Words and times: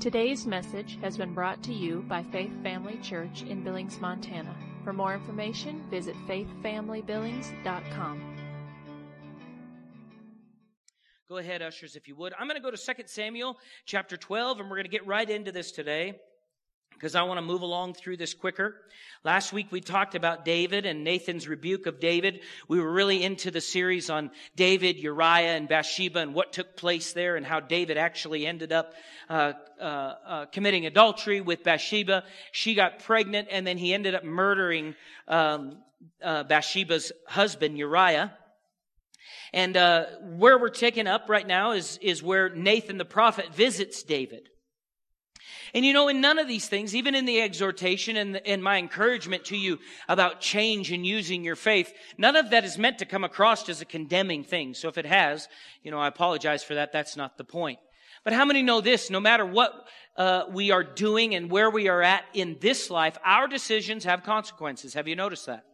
Today's 0.00 0.46
message 0.46 0.98
has 1.00 1.16
been 1.16 1.32
brought 1.32 1.62
to 1.62 1.72
you 1.72 2.04
by 2.06 2.22
Faith 2.22 2.52
Family 2.62 2.98
Church 3.02 3.42
in 3.42 3.64
Billings, 3.64 3.98
Montana. 3.98 4.54
For 4.84 4.92
more 4.92 5.14
information, 5.14 5.82
visit 5.90 6.14
faithfamilybillings.com. 6.28 8.36
Go 11.30 11.38
ahead, 11.38 11.62
ushers, 11.62 11.96
if 11.96 12.06
you 12.06 12.14
would. 12.16 12.34
I'm 12.38 12.46
going 12.46 12.60
to 12.60 12.62
go 12.62 12.70
to 12.70 12.76
2 12.76 12.92
Samuel 13.06 13.56
chapter 13.86 14.18
12, 14.18 14.60
and 14.60 14.68
we're 14.68 14.76
going 14.76 14.84
to 14.84 14.90
get 14.90 15.06
right 15.06 15.28
into 15.28 15.50
this 15.50 15.72
today 15.72 16.16
because 16.96 17.14
I 17.14 17.22
want 17.22 17.38
to 17.38 17.42
move 17.42 17.62
along 17.62 17.94
through 17.94 18.16
this 18.16 18.34
quicker. 18.34 18.76
Last 19.22 19.52
week 19.52 19.66
we 19.70 19.80
talked 19.80 20.14
about 20.14 20.44
David 20.44 20.86
and 20.86 21.04
Nathan's 21.04 21.46
rebuke 21.46 21.86
of 21.86 22.00
David. 22.00 22.40
We 22.68 22.80
were 22.80 22.90
really 22.90 23.22
into 23.22 23.50
the 23.50 23.60
series 23.60 24.08
on 24.08 24.30
David, 24.54 24.96
Uriah, 24.96 25.56
and 25.56 25.68
Bathsheba 25.68 26.20
and 26.20 26.32
what 26.32 26.52
took 26.52 26.76
place 26.76 27.12
there 27.12 27.36
and 27.36 27.44
how 27.44 27.60
David 27.60 27.98
actually 27.98 28.46
ended 28.46 28.72
up 28.72 28.94
uh, 29.28 29.52
uh, 29.80 29.82
uh, 29.82 30.46
committing 30.46 30.86
adultery 30.86 31.40
with 31.40 31.64
Bathsheba. 31.64 32.24
She 32.52 32.74
got 32.74 33.00
pregnant 33.00 33.48
and 33.50 33.66
then 33.66 33.78
he 33.78 33.92
ended 33.92 34.14
up 34.14 34.24
murdering 34.24 34.94
um, 35.28 35.78
uh, 36.22 36.44
Bathsheba's 36.44 37.12
husband, 37.26 37.76
Uriah. 37.76 38.32
And 39.52 39.76
uh, 39.76 40.06
where 40.22 40.58
we're 40.58 40.68
taking 40.68 41.06
up 41.06 41.28
right 41.28 41.46
now 41.46 41.72
is, 41.72 41.98
is 42.00 42.22
where 42.22 42.48
Nathan 42.48 42.98
the 42.98 43.04
prophet 43.04 43.54
visits 43.54 44.02
David. 44.02 44.48
And 45.74 45.84
you 45.84 45.92
know, 45.92 46.08
in 46.08 46.20
none 46.20 46.38
of 46.38 46.48
these 46.48 46.68
things, 46.68 46.94
even 46.94 47.14
in 47.14 47.24
the 47.24 47.40
exhortation 47.40 48.16
and, 48.16 48.36
and 48.46 48.62
my 48.62 48.78
encouragement 48.78 49.44
to 49.46 49.56
you 49.56 49.78
about 50.08 50.40
change 50.40 50.92
and 50.92 51.06
using 51.06 51.44
your 51.44 51.56
faith, 51.56 51.92
none 52.16 52.36
of 52.36 52.50
that 52.50 52.64
is 52.64 52.78
meant 52.78 52.98
to 52.98 53.04
come 53.04 53.24
across 53.24 53.68
as 53.68 53.80
a 53.80 53.84
condemning 53.84 54.44
thing. 54.44 54.74
So 54.74 54.88
if 54.88 54.98
it 54.98 55.06
has, 55.06 55.48
you 55.82 55.90
know, 55.90 55.98
I 55.98 56.08
apologize 56.08 56.62
for 56.62 56.74
that. 56.74 56.92
That's 56.92 57.16
not 57.16 57.36
the 57.38 57.44
point. 57.44 57.78
But 58.24 58.32
how 58.32 58.44
many 58.44 58.62
know 58.62 58.80
this? 58.80 59.10
No 59.10 59.20
matter 59.20 59.46
what 59.46 59.86
uh, 60.16 60.44
we 60.50 60.70
are 60.70 60.82
doing 60.82 61.34
and 61.34 61.50
where 61.50 61.70
we 61.70 61.88
are 61.88 62.02
at 62.02 62.24
in 62.34 62.56
this 62.60 62.90
life, 62.90 63.16
our 63.24 63.46
decisions 63.46 64.04
have 64.04 64.22
consequences. 64.22 64.94
Have 64.94 65.06
you 65.06 65.16
noticed 65.16 65.46
that? 65.46 65.64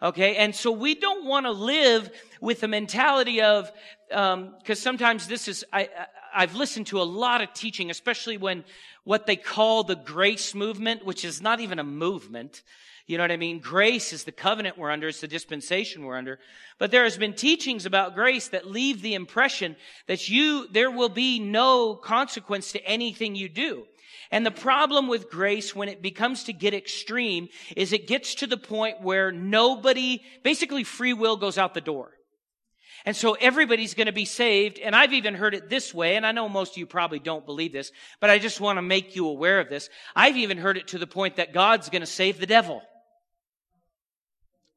Okay, 0.00 0.34
and 0.34 0.52
so 0.52 0.72
we 0.72 0.96
don't 0.96 1.26
want 1.26 1.46
to 1.46 1.52
live 1.52 2.10
with 2.40 2.60
the 2.60 2.66
mentality 2.66 3.40
of, 3.40 3.70
because 4.08 4.34
um, 4.34 4.74
sometimes 4.74 5.28
this 5.28 5.46
is, 5.46 5.64
I, 5.72 5.88
I've 6.34 6.54
listened 6.54 6.88
to 6.88 7.00
a 7.00 7.04
lot 7.04 7.40
of 7.40 7.52
teaching, 7.52 7.90
especially 7.90 8.36
when 8.36 8.64
what 9.04 9.26
they 9.26 9.36
call 9.36 9.84
the 9.84 9.96
grace 9.96 10.54
movement, 10.54 11.04
which 11.04 11.24
is 11.24 11.42
not 11.42 11.60
even 11.60 11.78
a 11.78 11.84
movement. 11.84 12.62
You 13.06 13.18
know 13.18 13.24
what 13.24 13.32
I 13.32 13.36
mean? 13.36 13.58
Grace 13.58 14.12
is 14.12 14.24
the 14.24 14.32
covenant 14.32 14.78
we're 14.78 14.90
under. 14.90 15.08
It's 15.08 15.20
the 15.20 15.28
dispensation 15.28 16.04
we're 16.04 16.16
under. 16.16 16.38
But 16.78 16.90
there 16.90 17.04
has 17.04 17.18
been 17.18 17.34
teachings 17.34 17.84
about 17.84 18.14
grace 18.14 18.48
that 18.48 18.70
leave 18.70 19.02
the 19.02 19.14
impression 19.14 19.76
that 20.06 20.28
you, 20.28 20.68
there 20.68 20.90
will 20.90 21.08
be 21.08 21.38
no 21.38 21.94
consequence 21.96 22.72
to 22.72 22.84
anything 22.84 23.34
you 23.34 23.48
do. 23.48 23.84
And 24.30 24.46
the 24.46 24.50
problem 24.50 25.08
with 25.08 25.30
grace 25.30 25.74
when 25.74 25.88
it 25.88 26.00
becomes 26.00 26.44
to 26.44 26.52
get 26.52 26.74
extreme 26.74 27.48
is 27.76 27.92
it 27.92 28.06
gets 28.06 28.36
to 28.36 28.46
the 28.46 28.56
point 28.56 29.02
where 29.02 29.30
nobody, 29.30 30.22
basically 30.42 30.84
free 30.84 31.12
will 31.12 31.36
goes 31.36 31.58
out 31.58 31.74
the 31.74 31.80
door. 31.82 32.12
And 33.04 33.16
so 33.16 33.34
everybody's 33.34 33.94
going 33.94 34.06
to 34.06 34.12
be 34.12 34.24
saved. 34.24 34.78
And 34.78 34.94
I've 34.94 35.12
even 35.12 35.34
heard 35.34 35.54
it 35.54 35.68
this 35.68 35.92
way. 35.92 36.16
And 36.16 36.24
I 36.24 36.32
know 36.32 36.48
most 36.48 36.72
of 36.72 36.78
you 36.78 36.86
probably 36.86 37.18
don't 37.18 37.44
believe 37.44 37.72
this, 37.72 37.90
but 38.20 38.30
I 38.30 38.38
just 38.38 38.60
want 38.60 38.76
to 38.78 38.82
make 38.82 39.16
you 39.16 39.26
aware 39.28 39.60
of 39.60 39.68
this. 39.68 39.88
I've 40.14 40.36
even 40.36 40.58
heard 40.58 40.76
it 40.76 40.88
to 40.88 40.98
the 40.98 41.06
point 41.06 41.36
that 41.36 41.52
God's 41.52 41.88
going 41.88 42.02
to 42.02 42.06
save 42.06 42.38
the 42.38 42.46
devil. 42.46 42.82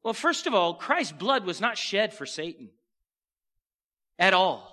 Well, 0.02 0.14
first 0.14 0.46
of 0.46 0.54
all, 0.54 0.74
Christ's 0.74 1.12
blood 1.12 1.44
was 1.44 1.60
not 1.60 1.78
shed 1.78 2.14
for 2.14 2.26
Satan 2.26 2.70
at 4.18 4.34
all. 4.34 4.72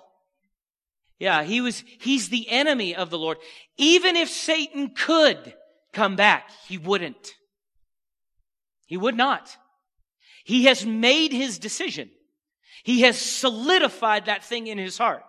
Yeah, 1.18 1.44
he 1.44 1.60
was, 1.60 1.82
he's 2.00 2.28
the 2.28 2.48
enemy 2.50 2.94
of 2.94 3.10
the 3.10 3.18
Lord. 3.18 3.38
Even 3.76 4.16
if 4.16 4.28
Satan 4.28 4.90
could 4.90 5.54
come 5.92 6.16
back, 6.16 6.50
he 6.66 6.76
wouldn't. 6.76 7.34
He 8.86 8.96
would 8.96 9.16
not. 9.16 9.56
He 10.44 10.64
has 10.64 10.84
made 10.84 11.32
his 11.32 11.58
decision. 11.58 12.10
He 12.84 13.00
has 13.00 13.18
solidified 13.20 14.26
that 14.26 14.44
thing 14.44 14.68
in 14.68 14.78
his 14.78 14.98
heart. 14.98 15.24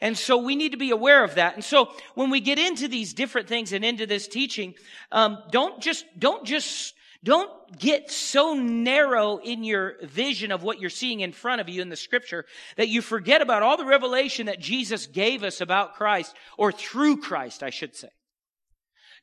And 0.00 0.18
so 0.18 0.38
we 0.38 0.56
need 0.56 0.72
to 0.72 0.78
be 0.78 0.90
aware 0.90 1.22
of 1.22 1.36
that. 1.36 1.54
And 1.54 1.62
so 1.62 1.92
when 2.14 2.30
we 2.30 2.40
get 2.40 2.58
into 2.58 2.88
these 2.88 3.12
different 3.14 3.46
things 3.46 3.72
and 3.72 3.84
into 3.84 4.06
this 4.06 4.26
teaching, 4.26 4.74
um, 5.12 5.38
don't 5.52 5.80
just, 5.80 6.06
don't 6.18 6.44
just, 6.44 6.94
don't 7.22 7.50
get 7.78 8.10
so 8.10 8.54
narrow 8.54 9.36
in 9.36 9.64
your 9.64 9.94
vision 10.02 10.50
of 10.50 10.62
what 10.62 10.80
you're 10.80 10.90
seeing 10.90 11.20
in 11.20 11.32
front 11.32 11.60
of 11.60 11.68
you 11.68 11.82
in 11.82 11.90
the 11.90 11.96
scripture 11.96 12.46
that 12.76 12.88
you 12.88 13.02
forget 13.02 13.42
about 13.42 13.62
all 13.62 13.76
the 13.76 13.84
revelation 13.84 14.46
that 14.46 14.60
Jesus 14.60 15.06
gave 15.06 15.44
us 15.44 15.60
about 15.60 15.94
Christ 15.94 16.34
or 16.56 16.72
through 16.72 17.18
Christ, 17.18 17.62
I 17.62 17.70
should 17.70 17.94
say. 17.94 18.08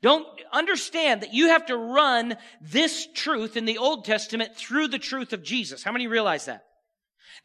Don't 0.04 0.26
understand 0.52 1.22
that 1.22 1.34
you 1.34 1.50
have 1.50 1.66
to 1.68 1.78
run 1.78 2.38
this 2.62 3.08
truth 3.14 3.58
in 3.58 3.66
the 3.66 3.80
Old 3.80 4.06
Testament 4.06 4.56
through 4.56 4.88
the 4.88 5.00
truth 5.00 5.34
of 5.34 5.44
Jesus. 5.44 5.84
How 5.84 5.92
many 5.92 6.08
realize 6.08 6.46
that? 6.46 6.64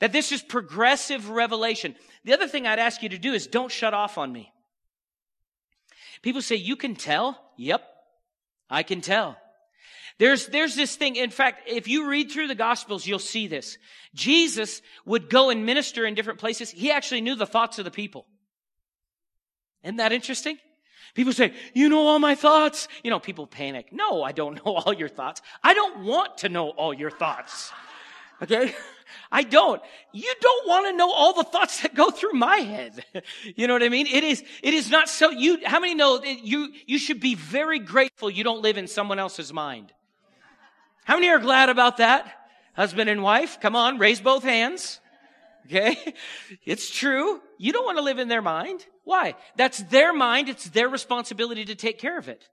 That 0.00 0.12
this 0.12 0.32
is 0.32 0.42
progressive 0.42 1.30
revelation. 1.30 1.94
The 2.24 2.32
other 2.32 2.48
thing 2.48 2.66
I'd 2.66 2.78
ask 2.78 3.02
you 3.02 3.08
to 3.10 3.18
do 3.18 3.32
is 3.32 3.46
don't 3.46 3.72
shut 3.72 3.94
off 3.94 4.18
on 4.18 4.32
me. 4.32 4.52
People 6.22 6.42
say, 6.42 6.56
you 6.56 6.76
can 6.76 6.94
tell? 6.94 7.40
Yep, 7.56 7.82
I 8.68 8.82
can 8.82 9.00
tell. 9.00 9.36
There's, 10.18 10.46
there's 10.46 10.74
this 10.74 10.96
thing. 10.96 11.16
In 11.16 11.30
fact, 11.30 11.68
if 11.68 11.88
you 11.88 12.08
read 12.08 12.30
through 12.30 12.48
the 12.48 12.54
gospels, 12.54 13.06
you'll 13.06 13.18
see 13.18 13.48
this. 13.48 13.76
Jesus 14.14 14.80
would 15.04 15.28
go 15.28 15.50
and 15.50 15.66
minister 15.66 16.06
in 16.06 16.14
different 16.14 16.38
places. 16.38 16.70
He 16.70 16.90
actually 16.90 17.20
knew 17.20 17.34
the 17.34 17.46
thoughts 17.46 17.78
of 17.78 17.84
the 17.84 17.90
people. 17.90 18.26
Isn't 19.82 19.96
that 19.96 20.12
interesting? 20.12 20.58
People 21.14 21.32
say, 21.32 21.52
you 21.74 21.88
know 21.88 22.06
all 22.06 22.18
my 22.18 22.34
thoughts. 22.34 22.88
You 23.04 23.10
know, 23.10 23.20
people 23.20 23.46
panic. 23.46 23.92
No, 23.92 24.22
I 24.22 24.32
don't 24.32 24.54
know 24.64 24.74
all 24.74 24.92
your 24.92 25.08
thoughts. 25.08 25.42
I 25.62 25.74
don't 25.74 26.04
want 26.04 26.38
to 26.38 26.48
know 26.48 26.70
all 26.70 26.94
your 26.94 27.10
thoughts. 27.10 27.72
Okay? 28.42 28.74
I 29.30 29.42
don't. 29.42 29.80
You 30.12 30.32
don't 30.40 30.68
want 30.68 30.86
to 30.86 30.96
know 30.96 31.12
all 31.12 31.32
the 31.32 31.44
thoughts 31.44 31.82
that 31.82 31.94
go 31.94 32.10
through 32.10 32.32
my 32.32 32.56
head. 32.58 33.04
You 33.54 33.66
know 33.66 33.74
what 33.74 33.82
I 33.82 33.88
mean? 33.88 34.06
It 34.06 34.24
is, 34.24 34.42
it 34.62 34.74
is 34.74 34.90
not 34.90 35.08
so, 35.08 35.30
you, 35.30 35.58
how 35.64 35.80
many 35.80 35.94
know 35.94 36.18
that 36.18 36.44
you, 36.44 36.72
you 36.86 36.98
should 36.98 37.20
be 37.20 37.34
very 37.34 37.78
grateful 37.78 38.28
you 38.28 38.44
don't 38.44 38.60
live 38.60 38.76
in 38.76 38.86
someone 38.86 39.18
else's 39.18 39.52
mind? 39.52 39.92
How 41.04 41.14
many 41.14 41.28
are 41.28 41.38
glad 41.38 41.68
about 41.68 41.98
that? 41.98 42.30
Husband 42.74 43.08
and 43.08 43.22
wife, 43.22 43.60
come 43.60 43.76
on, 43.76 43.98
raise 43.98 44.20
both 44.20 44.42
hands. 44.42 45.00
Okay? 45.66 45.96
It's 46.64 46.90
true. 46.90 47.40
You 47.58 47.72
don't 47.72 47.84
want 47.84 47.98
to 47.98 48.04
live 48.04 48.18
in 48.18 48.28
their 48.28 48.42
mind. 48.42 48.84
Why? 49.04 49.34
That's 49.56 49.78
their 49.84 50.12
mind. 50.12 50.48
It's 50.48 50.68
their 50.70 50.88
responsibility 50.88 51.64
to 51.66 51.74
take 51.74 51.98
care 51.98 52.18
of 52.18 52.28
it. 52.28 52.48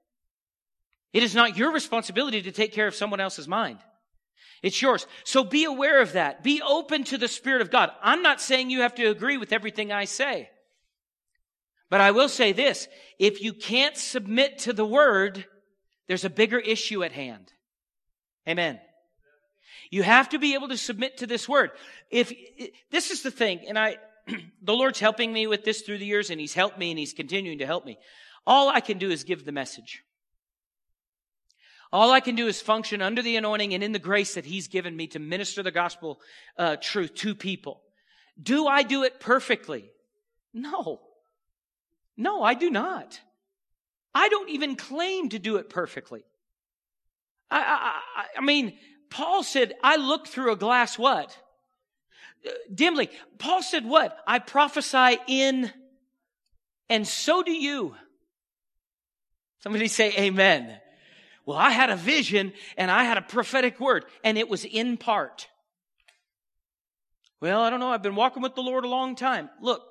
It 1.13 1.23
is 1.23 1.35
not 1.35 1.57
your 1.57 1.71
responsibility 1.71 2.41
to 2.43 2.51
take 2.51 2.73
care 2.73 2.87
of 2.87 2.95
someone 2.95 3.19
else's 3.19 3.47
mind. 3.47 3.79
It's 4.63 4.81
yours. 4.81 5.05
So 5.25 5.43
be 5.43 5.65
aware 5.65 6.01
of 6.01 6.13
that. 6.13 6.41
Be 6.41 6.61
open 6.61 7.03
to 7.05 7.17
the 7.17 7.27
Spirit 7.27 7.61
of 7.61 7.69
God. 7.69 7.91
I'm 8.01 8.23
not 8.23 8.39
saying 8.39 8.69
you 8.69 8.81
have 8.81 8.95
to 8.95 9.05
agree 9.05 9.37
with 9.37 9.51
everything 9.51 9.91
I 9.91 10.05
say. 10.05 10.49
But 11.89 11.99
I 11.99 12.11
will 12.11 12.29
say 12.29 12.53
this. 12.53 12.87
If 13.19 13.41
you 13.41 13.53
can't 13.53 13.97
submit 13.97 14.59
to 14.59 14.73
the 14.73 14.85
Word, 14.85 15.45
there's 16.07 16.23
a 16.23 16.29
bigger 16.29 16.57
issue 16.57 17.03
at 17.03 17.11
hand. 17.11 17.51
Amen. 18.47 18.79
You 19.91 20.01
have 20.01 20.29
to 20.29 20.39
be 20.39 20.53
able 20.53 20.69
to 20.69 20.77
submit 20.77 21.17
to 21.17 21.27
this 21.27 21.47
Word. 21.47 21.71
If, 22.09 22.31
this 22.89 23.11
is 23.11 23.21
the 23.21 23.31
thing, 23.31 23.65
and 23.67 23.77
I, 23.77 23.97
the 24.63 24.73
Lord's 24.73 24.99
helping 24.99 25.33
me 25.33 25.45
with 25.45 25.65
this 25.65 25.81
through 25.81 25.97
the 25.97 26.05
years, 26.05 26.29
and 26.29 26.39
He's 26.39 26.53
helped 26.53 26.79
me, 26.79 26.89
and 26.89 26.97
He's 26.97 27.13
continuing 27.13 27.59
to 27.59 27.65
help 27.65 27.85
me. 27.85 27.97
All 28.47 28.69
I 28.69 28.79
can 28.79 28.97
do 28.97 29.11
is 29.11 29.25
give 29.25 29.43
the 29.43 29.51
message. 29.51 30.03
All 31.93 32.11
I 32.11 32.21
can 32.21 32.33
do 32.33 32.47
is 32.47 32.59
function 32.59 33.03
under 33.03 33.21
the 33.21 33.35
anointing 33.35 33.75
and 33.75 33.83
in 33.83 33.91
the 33.91 33.99
grace 33.99 34.33
that 34.33 34.45
He's 34.45 34.67
given 34.67 34.97
me 34.97 35.05
to 35.07 35.19
minister 35.19 35.61
the 35.61 35.69
gospel 35.69 36.19
uh, 36.57 36.75
truth 36.81 37.13
to 37.17 37.35
people. 37.35 37.81
Do 38.41 38.65
I 38.65 38.81
do 38.81 39.03
it 39.03 39.19
perfectly? 39.19 39.91
No. 40.55 41.01
No, 42.17 42.41
I 42.41 42.55
do 42.55 42.71
not. 42.71 43.19
I 44.15 44.27
don't 44.27 44.49
even 44.49 44.75
claim 44.75 45.29
to 45.29 45.39
do 45.39 45.57
it 45.57 45.69
perfectly. 45.69 46.23
I, 47.51 47.59
I, 48.15 48.39
I 48.39 48.41
mean, 48.41 48.73
Paul 49.11 49.43
said, 49.43 49.73
I 49.83 49.97
look 49.97 50.25
through 50.25 50.51
a 50.51 50.55
glass 50.55 50.97
what? 50.97 51.37
Uh, 52.43 52.49
dimly. 52.73 53.11
Paul 53.37 53.61
said 53.61 53.85
what? 53.85 54.17
I 54.25 54.39
prophesy 54.39 55.19
in, 55.27 55.71
and 56.89 57.07
so 57.07 57.43
do 57.43 57.51
you. 57.51 57.95
Somebody 59.59 59.87
say 59.87 60.11
amen. 60.17 60.79
Well, 61.45 61.57
I 61.57 61.71
had 61.71 61.89
a 61.89 61.95
vision 61.95 62.53
and 62.77 62.89
I 62.89 63.03
had 63.03 63.17
a 63.17 63.21
prophetic 63.21 63.79
word 63.79 64.05
and 64.23 64.37
it 64.37 64.49
was 64.49 64.65
in 64.65 64.97
part. 64.97 65.47
Well, 67.41 67.61
I 67.61 67.69
don't 67.69 67.79
know. 67.79 67.89
I've 67.89 68.01
been 68.03 68.15
walking 68.15 68.41
with 68.41 68.55
the 68.55 68.61
Lord 68.61 68.85
a 68.85 68.89
long 68.89 69.15
time. 69.15 69.49
Look, 69.61 69.81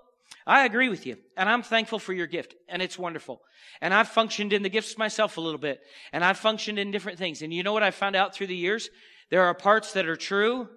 I 0.46 0.64
agree 0.64 0.88
with 0.88 1.04
you 1.04 1.16
and 1.36 1.48
I'm 1.48 1.62
thankful 1.62 1.98
for 1.98 2.14
your 2.14 2.26
gift 2.26 2.54
and 2.68 2.80
it's 2.80 2.98
wonderful. 2.98 3.42
And 3.82 3.92
I've 3.92 4.08
functioned 4.08 4.52
in 4.52 4.62
the 4.62 4.70
gifts 4.70 4.96
myself 4.96 5.36
a 5.36 5.42
little 5.42 5.60
bit 5.60 5.80
and 6.12 6.24
I've 6.24 6.38
functioned 6.38 6.78
in 6.78 6.90
different 6.90 7.18
things. 7.18 7.42
And 7.42 7.52
you 7.52 7.62
know 7.62 7.74
what 7.74 7.82
I 7.82 7.90
found 7.90 8.16
out 8.16 8.34
through 8.34 8.46
the 8.46 8.56
years? 8.56 8.88
There 9.30 9.44
are 9.44 9.54
parts 9.54 9.92
that 9.92 10.06
are 10.06 10.16
true 10.16 10.68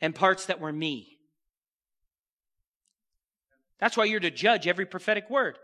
and 0.00 0.14
parts 0.14 0.46
that 0.46 0.60
were 0.60 0.72
me. 0.72 1.18
That's 3.78 3.96
why 3.96 4.06
you're 4.06 4.20
to 4.20 4.30
judge 4.30 4.66
every 4.66 4.86
prophetic 4.86 5.30
word. 5.30 5.56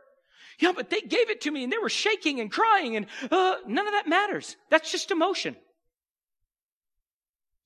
Yeah, 0.59 0.73
but 0.75 0.91
they 0.91 1.01
gave 1.01 1.31
it 1.31 1.43
to 1.43 1.51
me 1.51 1.65
and 1.65 1.73
they 1.73 1.79
were 1.79 1.89
shaking 1.89 2.41
and 2.41 2.51
crying 2.51 2.97
and 2.97 3.07
uh, 3.31 3.57
none 3.67 3.87
of 3.87 3.93
that 3.93 4.09
matters. 4.09 4.57
That's 4.71 4.91
just 4.91 5.11
emotion. 5.11 5.57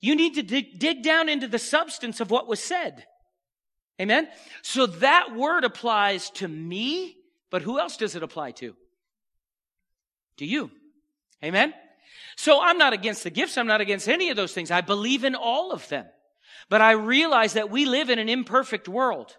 You 0.01 0.15
need 0.15 0.35
to 0.35 0.43
dig, 0.43 0.79
dig 0.79 1.03
down 1.03 1.29
into 1.29 1.49
the 1.49 1.59
substance 1.59 2.21
of 2.21 2.31
what 2.31 2.49
was 2.49 2.61
said. 2.61 3.05
Amen? 4.01 4.29
So 4.63 4.87
that 4.87 5.35
word 5.35 5.65
applies 5.65 6.31
to 6.31 6.47
me, 6.47 7.17
but 7.51 7.63
who 7.63 7.81
else 7.81 7.97
does 7.97 8.15
it 8.15 8.23
apply 8.23 8.53
to? 8.53 8.77
To 10.37 10.47
you. 10.47 10.71
Amen? 11.43 11.75
So 12.37 12.61
I'm 12.63 12.79
not 12.79 12.93
against 12.93 13.25
the 13.25 13.31
gifts. 13.31 13.59
I'm 13.59 13.67
not 13.67 13.81
against 13.81 14.09
any 14.09 14.31
of 14.31 14.37
those 14.37 14.53
things. 14.53 14.71
I 14.71 14.81
believe 14.81 15.25
in 15.25 15.35
all 15.35 15.73
of 15.73 15.89
them. 15.89 16.07
But 16.69 16.81
I 16.81 16.93
realize 16.93 17.55
that 17.55 17.71
we 17.71 17.85
live 17.85 18.11
in 18.11 18.19
an 18.19 18.29
imperfect 18.29 18.89
world. 18.89 19.37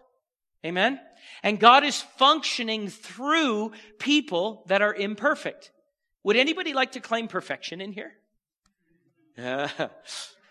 Amen? 0.66 1.00
And 1.44 1.60
God 1.60 1.84
is 1.84 2.02
functioning 2.02 2.90
through 2.90 3.72
people 3.98 4.64
that 4.68 4.82
are 4.82 4.94
imperfect. 4.94 5.72
Would 6.24 6.36
anybody 6.36 6.74
like 6.74 6.94
to 6.94 7.00
claim 7.00 7.28
perfection 7.28 7.82
in 7.82 7.92
here? 7.92 8.12
Uh, 9.38 9.70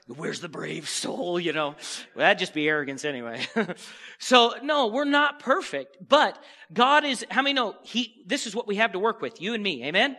where's 0.07 0.41
the 0.41 0.49
brave 0.49 0.89
soul? 0.89 1.39
You 1.39 1.53
know, 1.53 1.69
well, 2.15 2.25
that'd 2.25 2.39
just 2.39 2.55
be 2.55 2.69
arrogance 2.69 3.05
anyway. 3.05 3.47
so 4.19 4.55
no, 4.63 4.87
we're 4.89 5.05
not 5.05 5.41
perfect, 5.41 5.97
but 6.07 6.43
God 6.73 7.05
is, 7.05 7.25
how 7.31 7.43
many 7.43 7.53
know 7.53 7.77
he, 7.83 8.23
this 8.27 8.47
is 8.47 8.55
what 8.55 8.67
we 8.67 8.77
have 8.77 8.93
to 8.93 8.99
work 8.99 9.21
with, 9.21 9.41
you 9.41 9.55
and 9.55 9.63
me. 9.63 9.85
Amen? 9.85 10.17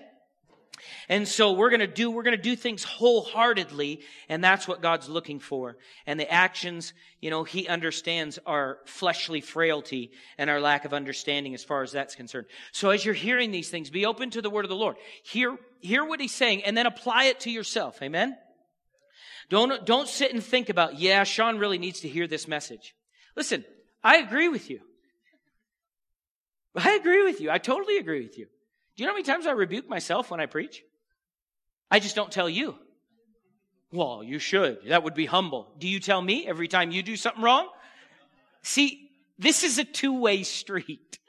And 1.08 1.28
so 1.28 1.54
we're 1.54 1.70
going 1.70 1.80
to 1.80 1.88
do, 1.88 2.12
we're 2.12 2.24
going 2.24 2.38
to 2.38 2.42
do 2.42 2.56
things 2.56 2.84
wholeheartedly. 2.84 4.02
And 4.28 4.44
that's 4.44 4.68
what 4.68 4.82
God's 4.82 5.10
looking 5.10 5.40
for. 5.40 5.78
And 6.06 6.20
the 6.20 6.32
actions, 6.32 6.94
you 7.22 7.30
know, 7.30 7.44
he 7.44 7.68
understands 7.68 8.40
our 8.46 8.80
fleshly 8.86 9.42
frailty 9.42 10.12
and 10.38 10.50
our 10.50 10.60
lack 10.60 10.86
of 10.86 10.94
understanding 10.94 11.54
as 11.54 11.64
far 11.64 11.84
as 11.84 11.92
that's 11.92 12.16
concerned. 12.16 12.48
So 12.72 12.90
as 12.90 13.04
you're 13.04 13.14
hearing 13.14 13.52
these 13.52 13.70
things, 13.70 13.90
be 13.90 14.06
open 14.06 14.30
to 14.32 14.42
the 14.42 14.50
word 14.50 14.66
of 14.66 14.70
the 14.70 14.76
Lord. 14.76 14.96
Hear, 15.24 15.58
hear 15.80 16.06
what 16.06 16.20
he's 16.20 16.34
saying 16.34 16.64
and 16.64 16.78
then 16.78 16.86
apply 16.86 17.26
it 17.26 17.42
to 17.42 17.52
yourself. 17.52 18.02
Amen. 18.02 18.38
Don't, 19.50 19.86
don't 19.86 20.08
sit 20.08 20.34
and 20.34 20.44
think 20.44 20.70
about, 20.70 21.00
yeah, 21.00 21.24
Sean 21.24 21.58
really 21.58 21.80
needs 21.80 22.02
to 22.02 22.08
hear 22.08 22.28
this 22.28 22.48
message. 22.48 22.94
Listen, 23.36 23.66
I 24.04 24.18
agree 24.18 24.48
with 24.48 24.70
you. 24.70 24.80
I 26.76 26.92
agree 26.92 27.24
with 27.24 27.42
you. 27.42 27.50
I 27.50 27.58
totally 27.58 27.98
agree 27.98 28.22
with 28.22 28.38
you. 28.38 28.48
Do 29.00 29.04
you 29.04 29.08
know 29.08 29.14
how 29.14 29.16
many 29.16 29.24
times 29.24 29.48
I 29.48 29.52
rebuke 29.52 29.88
myself 29.88 30.30
when 30.30 30.42
I 30.42 30.46
preach? 30.46 30.84
I 31.90 32.00
just 32.02 32.18
don't 32.18 32.34
tell 32.34 32.50
you. 32.50 32.76
Well, 33.94 34.22
you 34.26 34.40
should. 34.40 34.80
That 34.90 35.04
would 35.04 35.14
be 35.14 35.26
humble. 35.26 35.72
Do 35.78 35.88
you 35.88 36.02
tell 36.02 36.22
me 36.22 36.46
every 36.46 36.68
time 36.68 36.92
you 36.92 37.02
do 37.02 37.16
something 37.16 37.42
wrong? 37.42 37.70
See, 38.62 39.10
this 39.38 39.64
is 39.64 39.78
a 39.78 39.86
two-way 39.86 40.44
street. 40.44 41.18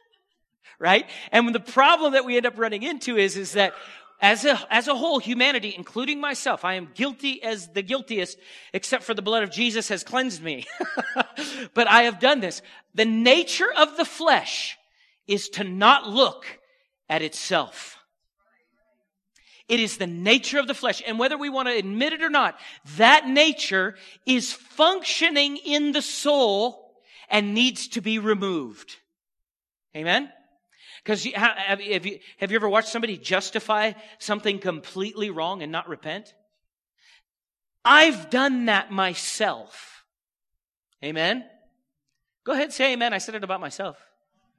Right? 0.81 1.09
And 1.31 1.55
the 1.55 1.61
problem 1.61 2.15
that 2.15 2.25
we 2.25 2.39
end 2.39 2.47
up 2.47 2.59
running 2.59 2.83
into 2.83 3.19
is, 3.19 3.37
is 3.37 3.53
that 3.53 3.75
as 4.21 4.47
a, 4.47 4.59
as 4.71 4.89
a 4.89 4.95
whole, 4.95 5.19
humanity, 5.19 5.75
including 5.77 6.21
myself, 6.23 6.65
I 6.65 6.75
am 6.75 6.89
guilty 6.95 7.43
as 7.43 7.69
the 7.69 7.83
guiltiest, 7.83 8.39
except 8.73 9.05
for 9.05 9.13
the 9.13 9.21
blood 9.21 9.43
of 9.43 9.51
Jesus 9.51 9.91
has 9.91 10.03
cleansed 10.03 10.43
me. 10.43 10.67
but 11.75 11.87
I 11.87 12.05
have 12.05 12.19
done 12.19 12.41
this. 12.41 12.63
The 12.95 13.05
nature 13.05 13.71
of 13.71 13.99
the 13.99 14.07
flesh 14.07 14.79
is 15.27 15.51
to 15.51 15.65
not 15.65 16.09
look 16.09 16.47
at 17.11 17.21
itself. 17.21 17.99
It 19.69 19.81
is 19.81 19.99
the 19.99 20.07
nature 20.07 20.59
of 20.59 20.67
the 20.67 20.75
flesh. 20.75 21.03
And 21.07 21.19
whether 21.19 21.37
we 21.37 21.49
want 21.49 21.69
to 21.69 21.77
admit 21.77 22.13
it 22.13 22.23
or 22.23 22.31
not, 22.31 22.59
that 22.97 23.29
nature 23.29 23.97
is 24.25 24.53
functioning 24.53 25.59
in 25.59 25.93
the 25.93 26.03
soul 26.03 26.93
and 27.29 27.55
needs 27.55 27.89
to 27.89 28.01
be 28.01 28.19
removed. 28.19 28.97
Amen? 29.95 30.33
Because 31.05 31.25
have, 31.25 31.81
you, 31.81 32.19
have 32.39 32.51
you 32.51 32.57
ever 32.57 32.69
watched 32.69 32.89
somebody 32.89 33.17
justify 33.17 33.93
something 34.19 34.59
completely 34.59 35.31
wrong 35.31 35.63
and 35.63 35.71
not 35.71 35.89
repent? 35.89 36.35
I've 37.85 38.29
done 38.29 38.67
that 38.67 38.91
myself. 38.91 40.05
Amen? 41.05 41.45
Go 42.45 42.53
ahead, 42.53 42.73
say 42.73 42.93
amen. 42.93 43.13
I 43.13 43.19
said 43.19 43.35
it 43.35 43.45
about 43.45 43.61
myself. 43.61 43.97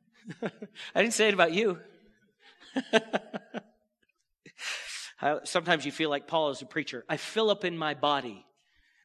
I 0.42 1.02
didn't 1.02 1.14
say 1.14 1.28
it 1.28 1.34
about 1.34 1.54
you. 1.54 1.80
Sometimes 5.44 5.86
you 5.86 5.92
feel 5.92 6.10
like 6.10 6.28
Paul 6.28 6.50
is 6.50 6.62
a 6.62 6.66
preacher. 6.66 7.06
I 7.08 7.18
fill 7.18 7.50
up 7.50 7.64
in 7.64 7.78
my 7.78 7.94
body 7.94 8.46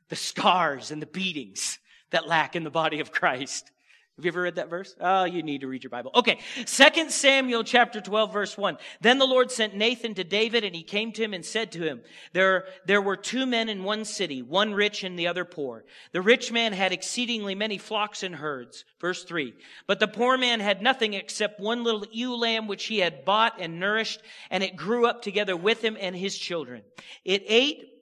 the 0.08 0.16
scars 0.16 0.90
and 0.90 1.02
the 1.02 1.06
beatings 1.06 1.78
that 2.10 2.28
lack 2.28 2.56
in 2.56 2.64
the 2.64 2.70
body 2.70 3.00
of 3.00 3.12
Christ. 3.12 3.70
Have 4.16 4.24
you 4.24 4.30
ever 4.30 4.42
read 4.42 4.54
that 4.54 4.70
verse? 4.70 4.96
Oh, 4.98 5.24
you 5.24 5.42
need 5.42 5.60
to 5.60 5.68
read 5.68 5.84
your 5.84 5.90
Bible. 5.90 6.10
Okay. 6.14 6.38
Second 6.64 7.12
Samuel 7.12 7.62
chapter 7.64 8.00
12 8.00 8.32
verse 8.32 8.56
1. 8.56 8.78
Then 9.02 9.18
the 9.18 9.26
Lord 9.26 9.50
sent 9.50 9.76
Nathan 9.76 10.14
to 10.14 10.24
David 10.24 10.64
and 10.64 10.74
he 10.74 10.82
came 10.82 11.12
to 11.12 11.22
him 11.22 11.34
and 11.34 11.44
said 11.44 11.70
to 11.72 11.82
him, 11.82 12.00
there, 12.32 12.64
there 12.86 13.02
were 13.02 13.18
two 13.18 13.44
men 13.44 13.68
in 13.68 13.84
one 13.84 14.06
city, 14.06 14.40
one 14.40 14.72
rich 14.72 15.04
and 15.04 15.18
the 15.18 15.26
other 15.26 15.44
poor. 15.44 15.84
The 16.12 16.22
rich 16.22 16.50
man 16.50 16.72
had 16.72 16.92
exceedingly 16.92 17.54
many 17.54 17.76
flocks 17.76 18.22
and 18.22 18.36
herds. 18.36 18.86
Verse 19.02 19.22
3. 19.22 19.52
But 19.86 20.00
the 20.00 20.08
poor 20.08 20.38
man 20.38 20.60
had 20.60 20.80
nothing 20.80 21.12
except 21.12 21.60
one 21.60 21.84
little 21.84 22.06
ewe 22.10 22.36
lamb 22.36 22.68
which 22.68 22.86
he 22.86 23.00
had 23.00 23.26
bought 23.26 23.60
and 23.60 23.78
nourished 23.78 24.22
and 24.50 24.64
it 24.64 24.76
grew 24.76 25.04
up 25.04 25.20
together 25.20 25.58
with 25.58 25.84
him 25.84 25.94
and 26.00 26.16
his 26.16 26.38
children. 26.38 26.84
It 27.22 27.44
ate 27.46 27.95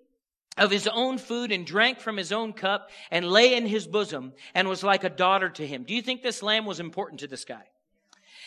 of 0.56 0.70
his 0.70 0.86
own 0.86 1.18
food 1.18 1.50
and 1.52 1.66
drank 1.66 2.00
from 2.00 2.16
his 2.16 2.32
own 2.32 2.52
cup 2.52 2.90
and 3.10 3.28
lay 3.28 3.54
in 3.54 3.66
his 3.66 3.86
bosom 3.86 4.32
and 4.54 4.68
was 4.68 4.84
like 4.84 5.04
a 5.04 5.10
daughter 5.10 5.48
to 5.50 5.66
him. 5.66 5.84
Do 5.84 5.94
you 5.94 6.02
think 6.02 6.22
this 6.22 6.42
lamb 6.42 6.64
was 6.64 6.80
important 6.80 7.20
to 7.20 7.26
this 7.26 7.44
guy? 7.44 7.64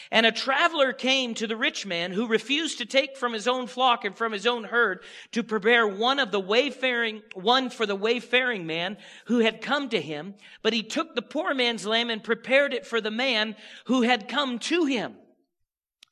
And 0.09 0.25
a 0.25 0.31
traveler 0.31 0.93
came 0.93 1.33
to 1.33 1.47
the 1.47 1.57
rich 1.57 1.85
man 1.85 2.11
who 2.11 2.27
refused 2.27 2.77
to 2.77 2.85
take 2.85 3.17
from 3.17 3.33
his 3.33 3.47
own 3.47 3.67
flock 3.67 4.05
and 4.05 4.15
from 4.15 4.31
his 4.31 4.47
own 4.47 4.63
herd 4.63 5.03
to 5.33 5.43
prepare 5.43 5.85
one 5.85 6.19
of 6.19 6.31
the 6.31 6.39
wayfaring, 6.39 7.23
one 7.33 7.69
for 7.69 7.85
the 7.85 7.95
wayfaring 7.95 8.65
man 8.65 8.97
who 9.25 9.39
had 9.39 9.61
come 9.61 9.89
to 9.89 9.99
him. 9.99 10.35
But 10.61 10.71
he 10.71 10.83
took 10.83 11.13
the 11.13 11.21
poor 11.21 11.53
man's 11.53 11.85
lamb 11.85 12.09
and 12.09 12.23
prepared 12.23 12.73
it 12.73 12.85
for 12.85 13.01
the 13.01 13.11
man 13.11 13.57
who 13.85 14.03
had 14.03 14.29
come 14.29 14.59
to 14.59 14.85
him. 14.85 15.15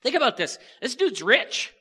Think 0.03 0.15
about 0.15 0.35
this. 0.35 0.59
This 0.81 0.95
dude's 0.95 1.21
rich. 1.21 1.73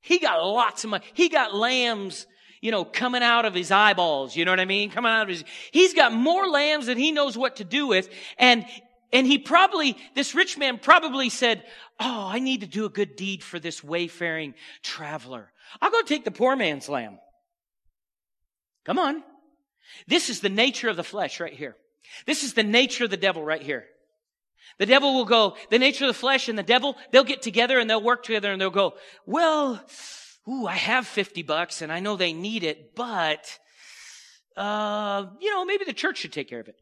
He 0.00 0.18
got 0.18 0.44
lots 0.44 0.82
of 0.82 0.90
money. 0.90 1.04
He 1.14 1.28
got 1.28 1.54
lambs 1.54 2.26
you 2.60 2.70
know, 2.70 2.84
coming 2.84 3.22
out 3.22 3.44
of 3.44 3.54
his 3.54 3.70
eyeballs. 3.70 4.36
You 4.36 4.44
know 4.44 4.52
what 4.52 4.60
I 4.60 4.66
mean? 4.66 4.90
Coming 4.90 5.10
out 5.10 5.22
of 5.22 5.28
his, 5.28 5.44
he's 5.72 5.94
got 5.94 6.12
more 6.12 6.48
lambs 6.48 6.86
than 6.86 6.98
he 6.98 7.12
knows 7.12 7.36
what 7.36 7.56
to 7.56 7.64
do 7.64 7.86
with. 7.86 8.08
And, 8.38 8.66
and 9.12 9.26
he 9.26 9.38
probably, 9.38 9.96
this 10.14 10.34
rich 10.34 10.58
man 10.58 10.78
probably 10.78 11.30
said, 11.30 11.64
Oh, 11.98 12.28
I 12.30 12.38
need 12.38 12.60
to 12.60 12.66
do 12.66 12.84
a 12.84 12.90
good 12.90 13.16
deed 13.16 13.42
for 13.42 13.58
this 13.58 13.84
wayfaring 13.84 14.54
traveler. 14.82 15.52
I'll 15.80 15.90
go 15.90 16.02
take 16.02 16.24
the 16.24 16.30
poor 16.30 16.56
man's 16.56 16.88
lamb. 16.88 17.18
Come 18.84 18.98
on. 18.98 19.22
This 20.06 20.30
is 20.30 20.40
the 20.40 20.48
nature 20.48 20.88
of 20.88 20.96
the 20.96 21.04
flesh 21.04 21.40
right 21.40 21.52
here. 21.52 21.76
This 22.26 22.42
is 22.42 22.54
the 22.54 22.62
nature 22.62 23.04
of 23.04 23.10
the 23.10 23.16
devil 23.16 23.44
right 23.44 23.62
here. 23.62 23.84
The 24.78 24.86
devil 24.86 25.14
will 25.14 25.26
go, 25.26 25.56
the 25.68 25.78
nature 25.78 26.04
of 26.04 26.08
the 26.08 26.14
flesh 26.14 26.48
and 26.48 26.58
the 26.58 26.62
devil, 26.62 26.96
they'll 27.10 27.24
get 27.24 27.42
together 27.42 27.78
and 27.78 27.88
they'll 27.88 28.02
work 28.02 28.22
together 28.22 28.50
and 28.50 28.60
they'll 28.60 28.70
go, 28.70 28.94
well, 29.26 29.84
ooh, 30.50 30.66
I 30.66 30.74
have 30.74 31.06
50 31.06 31.42
bucks 31.42 31.82
and 31.82 31.92
I 31.92 32.00
know 32.00 32.16
they 32.16 32.32
need 32.32 32.64
it, 32.64 32.94
but, 32.94 33.58
uh, 34.56 35.26
you 35.40 35.50
know, 35.50 35.64
maybe 35.64 35.84
the 35.84 35.92
church 35.92 36.18
should 36.18 36.32
take 36.32 36.48
care 36.48 36.60
of 36.60 36.68
it. 36.68 36.76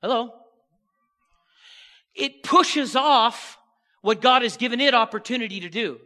Hello? 0.00 0.32
It 2.14 2.42
pushes 2.42 2.96
off 2.96 3.58
what 4.00 4.22
God 4.22 4.42
has 4.42 4.56
given 4.56 4.80
it 4.80 4.94
opportunity 4.94 5.60
to 5.60 5.68
do. 5.68 6.00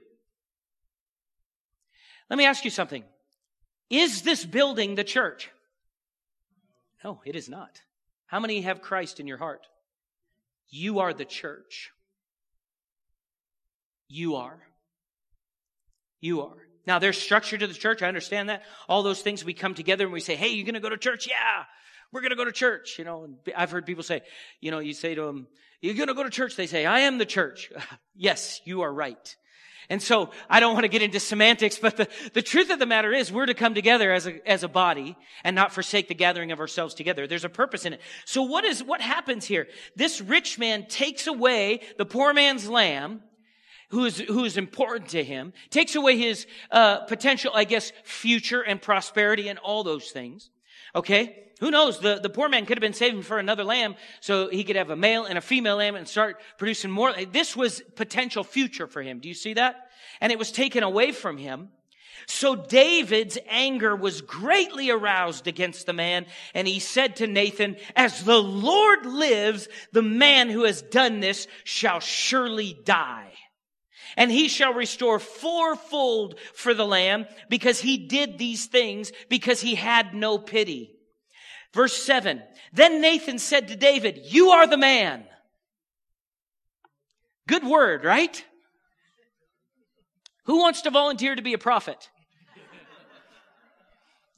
Let 2.29 2.37
me 2.37 2.47
ask 2.47 2.65
you 2.65 2.71
something. 2.71 3.05
Is 3.91 4.23
this 4.23 4.45
building 4.45 4.95
the 4.95 5.05
church? 5.05 5.51
No, 7.05 7.21
it 7.25 7.37
is 7.37 7.49
not. 7.49 7.83
How 8.27 8.41
many 8.41 8.63
have 8.63 8.83
Christ 8.83 9.21
in 9.21 9.27
your 9.27 9.39
heart? 9.39 9.67
You 10.69 11.01
are 11.01 11.15
the 11.15 11.27
church. 11.27 11.91
You 14.09 14.37
are. 14.37 14.59
You 16.21 16.43
are. 16.43 16.57
Now, 16.87 16.99
there's 16.99 17.21
structure 17.21 17.57
to 17.57 17.67
the 17.67 17.75
church. 17.75 18.03
I 18.03 18.09
understand 18.09 18.51
that. 18.51 18.63
All 18.89 19.03
those 19.03 19.23
things 19.23 19.45
we 19.45 19.55
come 19.55 19.75
together 19.75 20.05
and 20.05 20.13
we 20.13 20.21
say, 20.21 20.37
hey, 20.37 20.49
you're 20.49 20.67
going 20.67 20.75
to 20.75 20.81
go 20.81 20.91
to 20.91 20.99
church? 20.99 21.27
Yeah, 21.27 21.65
we're 22.13 22.21
going 22.21 22.31
to 22.31 22.37
go 22.37 22.45
to 22.45 22.53
church. 22.53 22.99
You 22.99 23.05
know, 23.05 23.29
I've 23.57 23.71
heard 23.71 23.87
people 23.87 24.03
say, 24.03 24.23
you 24.61 24.71
know, 24.71 24.79
you 24.79 24.93
say 24.93 25.15
to 25.15 25.23
them, 25.23 25.47
you're 25.81 25.95
going 25.95 26.09
to 26.09 26.15
go 26.15 26.23
to 26.23 26.31
church. 26.31 26.57
They 26.57 26.67
say, 26.67 26.87
I 26.87 27.01
am 27.01 27.19
the 27.19 27.27
church. 27.27 27.73
yes, 28.15 28.61
you 28.65 28.83
are 28.83 28.93
right. 28.93 29.37
And 29.91 30.03
so 30.03 30.31
I 30.49 30.61
don't 30.61 30.73
want 30.73 30.85
to 30.85 30.89
get 30.89 31.03
into 31.03 31.21
semantics, 31.21 31.79
but 31.79 31.97
the, 31.97 32.09
the 32.33 32.43
truth 32.43 32.71
of 32.71 32.79
the 32.79 32.87
matter 32.87 33.13
is 33.13 33.31
we're 33.31 33.47
to 33.47 33.55
come 33.55 33.75
together 33.75 34.13
as 34.13 34.27
a, 34.27 34.49
as 34.49 34.63
a 34.63 34.69
body 34.69 35.17
and 35.43 35.55
not 35.55 35.73
forsake 35.73 36.09
the 36.09 36.15
gathering 36.15 36.53
of 36.53 36.61
ourselves 36.61 36.95
together. 36.95 37.27
There's 37.27 37.45
a 37.45 37.51
purpose 37.51 37.85
in 37.85 37.93
it. 37.93 38.01
So 38.25 38.43
what 38.43 38.65
is, 38.65 38.83
what 38.83 39.03
happens 39.03 39.45
here? 39.45 39.67
This 39.95 40.23
rich 40.23 40.59
man 40.59 40.87
takes 40.87 41.27
away 41.27 41.81
the 41.99 42.07
poor 42.07 42.33
man's 42.33 42.67
lamb 42.67 43.21
who 43.95 44.05
is, 44.05 44.19
who 44.19 44.45
is 44.45 44.57
important 44.57 45.11
to 45.11 45.25
him, 45.25 45.53
takes 45.71 45.95
away 45.95 46.19
his 46.19 46.47
uh, 46.71 46.99
potential, 47.01 47.53
I 47.55 47.65
guess, 47.65 47.93
future 48.05 48.61
and 48.61 48.81
prosperity 48.81 49.49
and 49.49 49.59
all 49.59 49.85
those 49.85 50.11
things. 50.11 50.51
Okay? 50.95 51.45
who 51.61 51.71
knows? 51.71 51.99
The, 51.99 52.19
the 52.21 52.29
poor 52.29 52.49
man 52.49 52.67
could 52.67 52.77
have 52.77 52.83
been 52.83 52.93
saving 52.93 53.23
for 53.23 53.39
another 53.39 53.65
lamb 53.65 53.95
so 54.21 54.49
he 54.49 54.65
could 54.65 54.77
have 54.77 54.91
a 54.91 54.97
male 54.97 55.25
and 55.25 55.39
a 55.39 55.41
female 55.41 55.77
lamb 55.77 55.95
and 55.95 56.07
start 56.07 56.41
producing 56.59 56.91
more. 56.91 57.15
This 57.33 57.57
was 57.57 57.83
potential 57.97 58.45
future 58.45 58.87
for 58.87 59.03
him. 59.03 59.21
Do 59.21 59.29
you 59.29 59.35
see 59.35 59.55
that? 59.55 59.89
And 60.21 60.33
it 60.33 60.39
was 60.39 60.53
taken 60.53 60.83
away 60.83 61.13
from 61.13 61.39
him. 61.39 61.71
So 62.27 62.55
David's 62.55 63.39
anger 63.49 63.95
was 63.95 64.23
greatly 64.23 64.91
aroused 64.91 65.47
against 65.47 65.87
the 65.87 65.93
man, 65.93 66.27
and 66.55 66.67
he 66.67 66.79
said 66.79 67.17
to 67.17 67.27
Nathan, 67.27 67.77
As 67.97 68.25
the 68.25 68.43
Lord 68.43 69.05
lives, 69.05 69.69
the 69.93 70.03
man 70.03 70.49
who 70.49 70.65
has 70.65 70.81
done 70.81 71.21
this 71.21 71.47
shall 71.65 72.01
surely 72.01 72.79
die. 72.85 73.33
And 74.17 74.31
he 74.31 74.49
shall 74.49 74.73
restore 74.75 75.19
fourfold 75.19 76.39
for 76.55 76.75
the 76.75 76.87
lamb 76.87 77.27
because 77.49 77.81
he 77.81 77.97
did 77.97 78.39
these 78.39 78.67
things 78.67 79.13
because 79.29 79.61
he 79.61 79.75
had 79.75 80.15
no 80.15 80.39
pity. 80.39 80.93
Verse 81.73 81.95
seven. 81.95 82.43
Then 82.73 83.01
Nathan 83.01 83.39
said 83.39 83.69
to 83.69 83.77
David, 83.77 84.21
you 84.25 84.51
are 84.51 84.67
the 84.67 84.77
man. 84.77 85.25
Good 87.47 87.65
word, 87.65 88.05
right? 88.05 88.45
Who 90.45 90.59
wants 90.59 90.83
to 90.83 90.91
volunteer 90.91 91.35
to 91.35 91.43
be 91.43 91.55
a 91.55 91.59
prophet? 91.59 92.09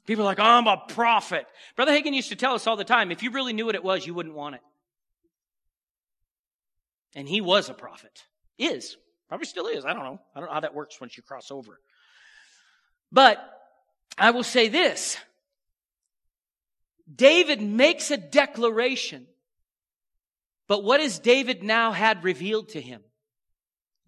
People 0.05 0.23
are 0.23 0.27
like, 0.27 0.39
I'm 0.39 0.67
a 0.67 0.81
prophet. 0.87 1.45
Brother 1.75 1.91
Hagin 1.91 2.13
used 2.13 2.29
to 2.29 2.35
tell 2.37 2.53
us 2.53 2.65
all 2.65 2.77
the 2.77 2.85
time 2.85 3.11
if 3.11 3.21
you 3.23 3.31
really 3.31 3.53
knew 3.53 3.65
what 3.65 3.75
it 3.75 3.83
was, 3.83 4.07
you 4.07 4.13
wouldn't 4.13 4.35
want 4.35 4.55
it. 4.55 4.61
And 7.13 7.27
he 7.27 7.41
was 7.41 7.69
a 7.69 7.73
prophet. 7.73 8.23
Is. 8.57 8.95
Probably 9.27 9.45
still 9.45 9.67
is. 9.67 9.85
I 9.85 9.93
don't 9.93 10.03
know. 10.03 10.19
I 10.35 10.39
don't 10.39 10.47
know 10.49 10.53
how 10.53 10.59
that 10.61 10.75
works 10.75 10.99
once 11.01 11.17
you 11.17 11.23
cross 11.23 11.51
over. 11.51 11.79
But 13.11 13.39
I 14.17 14.31
will 14.31 14.43
say 14.43 14.67
this 14.67 15.17
David 17.13 17.61
makes 17.61 18.11
a 18.11 18.17
declaration. 18.17 19.27
But 20.67 20.83
what 20.83 20.99
has 20.99 21.19
David 21.19 21.63
now 21.63 21.93
had 21.93 22.23
revealed 22.23 22.69
to 22.69 22.81
him? 22.81 23.01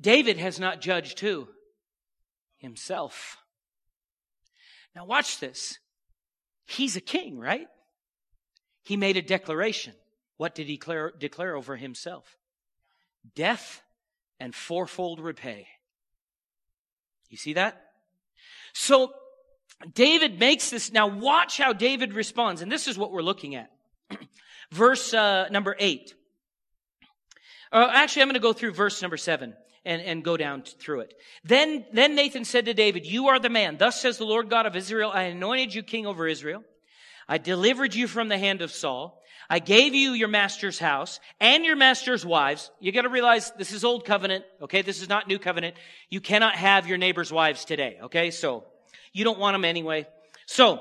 David 0.02 0.38
has 0.38 0.60
not 0.60 0.82
judged 0.82 1.20
who? 1.20 1.48
Himself. 2.58 3.38
Now 4.96 5.06
watch 5.06 5.40
this. 5.40 5.80
He's 6.66 6.98
a 6.98 7.02
king, 7.02 7.40
right? 7.40 7.68
He 8.84 8.98
made 8.98 9.18
a 9.18 9.22
declaration. 9.22 9.94
What 10.38 10.56
did 10.56 10.68
he 10.68 10.76
declare, 10.76 11.12
declare 11.18 11.56
over 11.56 11.78
himself? 11.78 12.38
Death 13.36 13.82
and 14.40 14.54
fourfold 14.54 15.20
repay. 15.20 15.68
You 17.30 17.38
see 17.38 17.54
that? 17.54 17.82
So 18.74 19.14
David 19.94 20.40
makes 20.40 20.70
this. 20.70 20.92
Now 20.92 21.08
watch 21.08 21.58
how 21.58 21.74
David 21.74 22.14
responds. 22.14 22.62
And 22.62 22.72
this 22.72 22.88
is 22.88 22.98
what 22.98 23.12
we're 23.12 23.22
looking 23.22 23.56
at. 23.56 23.72
verse 24.72 25.14
uh, 25.14 25.48
number 25.50 25.76
eight. 25.80 26.14
Uh, 27.72 27.88
actually, 27.92 28.24
I'm 28.24 28.28
going 28.28 28.34
to 28.34 28.40
go 28.40 28.54
through 28.54 28.74
verse 28.74 29.02
number 29.02 29.18
seven 29.18 29.54
and, 29.86 30.02
and 30.02 30.24
go 30.24 30.38
down 30.38 30.64
through 30.64 31.02
it. 31.02 31.14
Then, 31.44 31.86
then 31.94 32.16
Nathan 32.16 32.46
said 32.46 32.66
to 32.66 32.74
David, 32.74 33.06
You 33.06 33.28
are 33.28 33.40
the 33.40 33.50
man. 33.50 33.78
Thus 33.78 34.02
says 34.02 34.18
the 34.18 34.26
Lord 34.26 34.50
God 34.50 34.66
of 34.66 34.76
Israel, 34.76 35.12
I 35.14 35.24
anointed 35.24 35.74
you 35.74 35.84
king 35.84 36.08
over 36.08 36.28
Israel. 36.28 36.64
I 37.28 37.38
delivered 37.38 37.94
you 37.94 38.08
from 38.08 38.28
the 38.28 38.40
hand 38.40 38.62
of 38.62 38.72
Saul. 38.72 39.19
I 39.50 39.60
gave 39.60 39.96
you 39.96 40.12
your 40.12 40.28
master's 40.28 40.78
house 40.78 41.20
and 41.40 41.66
your 41.66 41.76
master's 41.76 42.26
wives. 42.26 42.70
You 42.80 42.92
gotta 42.92 43.10
realize 43.10 43.52
this 43.52 43.72
is 43.72 43.84
old 43.84 44.06
covenant, 44.06 44.46
okay? 44.62 44.84
This 44.84 45.02
is 45.02 45.10
not 45.10 45.28
new 45.28 45.40
covenant. 45.40 45.76
You 46.10 46.22
cannot 46.22 46.56
have 46.56 46.88
your 46.88 46.98
neighbor's 46.98 47.32
wives 47.32 47.66
today, 47.66 47.98
okay? 48.04 48.30
So, 48.30 48.66
you 49.12 49.24
don't 49.24 49.40
want 49.40 49.56
them 49.56 49.66
anyway. 49.66 50.08
So, 50.46 50.80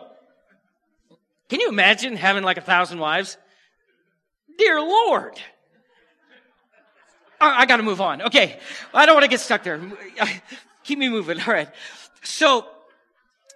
can 1.48 1.60
you 1.60 1.68
imagine 1.68 2.16
having 2.16 2.44
like 2.44 2.58
a 2.58 2.62
thousand 2.62 2.98
wives? 2.98 3.38
Dear 4.58 4.80
Lord. 4.80 5.40
I 7.40 7.66
gotta 7.66 7.82
move 7.84 8.00
on. 8.00 8.22
Okay. 8.22 8.58
I 8.92 9.06
don't 9.06 9.14
want 9.14 9.24
to 9.24 9.30
get 9.30 9.40
stuck 9.40 9.62
there. 9.62 9.80
Keep 10.84 10.98
me 10.98 11.08
moving. 11.08 11.40
All 11.40 11.52
right. 11.52 11.68
So, 12.22 12.66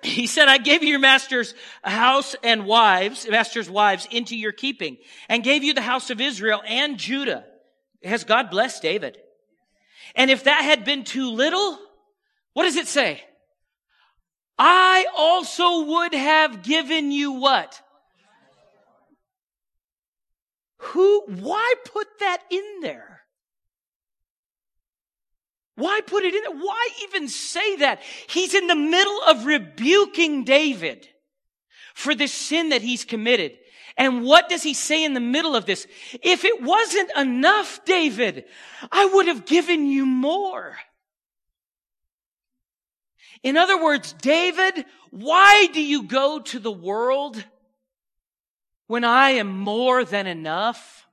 he 0.12 0.26
said, 0.26 0.49
I 0.49 0.59
gave 0.59 0.82
you 0.82 0.90
your 0.90 0.99
master's 0.99 1.54
house 1.82 2.35
and 2.42 2.66
wives, 2.66 3.26
master's 3.28 3.71
wives 3.71 4.06
into 4.11 4.37
your 4.37 4.52
keeping 4.52 4.99
and 5.28 5.44
gave 5.44 5.62
you 5.62 5.75
the 5.75 5.80
house 5.80 6.11
of 6.11 6.21
Israel 6.21 6.62
and 6.66 6.99
Judah. 6.99 7.44
Has 8.02 8.25
God 8.25 8.50
blessed 8.50 8.82
David? 8.82 9.18
And 10.14 10.30
if 10.30 10.44
that 10.44 10.62
had 10.62 10.85
been 10.85 11.04
too 11.04 11.30
little, 11.30 11.78
what 12.52 12.64
does 12.64 12.76
it 12.76 12.88
say? 12.88 13.23
I 14.59 15.06
also 15.16 15.85
would 15.87 16.14
have 16.14 16.62
given 16.62 17.11
you 17.11 17.32
what? 17.32 17.80
Who, 20.78 21.25
why 21.26 21.75
put 21.85 22.06
that 22.21 22.42
in 22.50 22.80
there? 22.82 23.23
Why 25.75 26.00
put 26.07 26.25
it 26.25 26.35
in 26.35 26.43
there? 26.43 26.64
Why 26.64 26.88
even 27.05 27.29
say 27.29 27.76
that? 27.76 28.02
He's 28.29 28.55
in 28.55 28.67
the 28.67 28.76
middle 28.76 29.21
of 29.29 29.47
rebuking 29.47 30.45
David 30.45 31.09
for 31.95 32.14
this 32.14 32.33
sin 32.33 32.71
that 32.71 32.83
he's 32.83 33.05
committed. 33.05 33.59
And 33.97 34.25
what 34.25 34.49
does 34.49 34.62
he 34.62 34.75
say 34.75 35.05
in 35.05 35.14
the 35.14 35.21
middle 35.21 35.55
of 35.55 35.67
this? 35.67 35.87
If 36.23 36.45
it 36.45 36.62
wasn't 36.62 37.11
enough, 37.17 37.85
David, 37.85 38.45
I 38.91 39.07
would 39.07 39.26
have 39.26 39.45
given 39.45 39.87
you 39.87 40.07
more. 40.07 40.76
In 43.43 43.57
other 43.57 43.83
words, 43.83 44.12
David, 44.14 44.85
why 45.11 45.67
do 45.73 45.83
you 45.83 46.05
go 46.05 46.41
to 46.41 46.59
the 46.59 46.73
world 46.73 47.45
when 48.87 49.05
I 49.05 49.31
am 49.31 49.59
more 49.59 50.05
than 50.05 50.26
enough? 50.26 51.07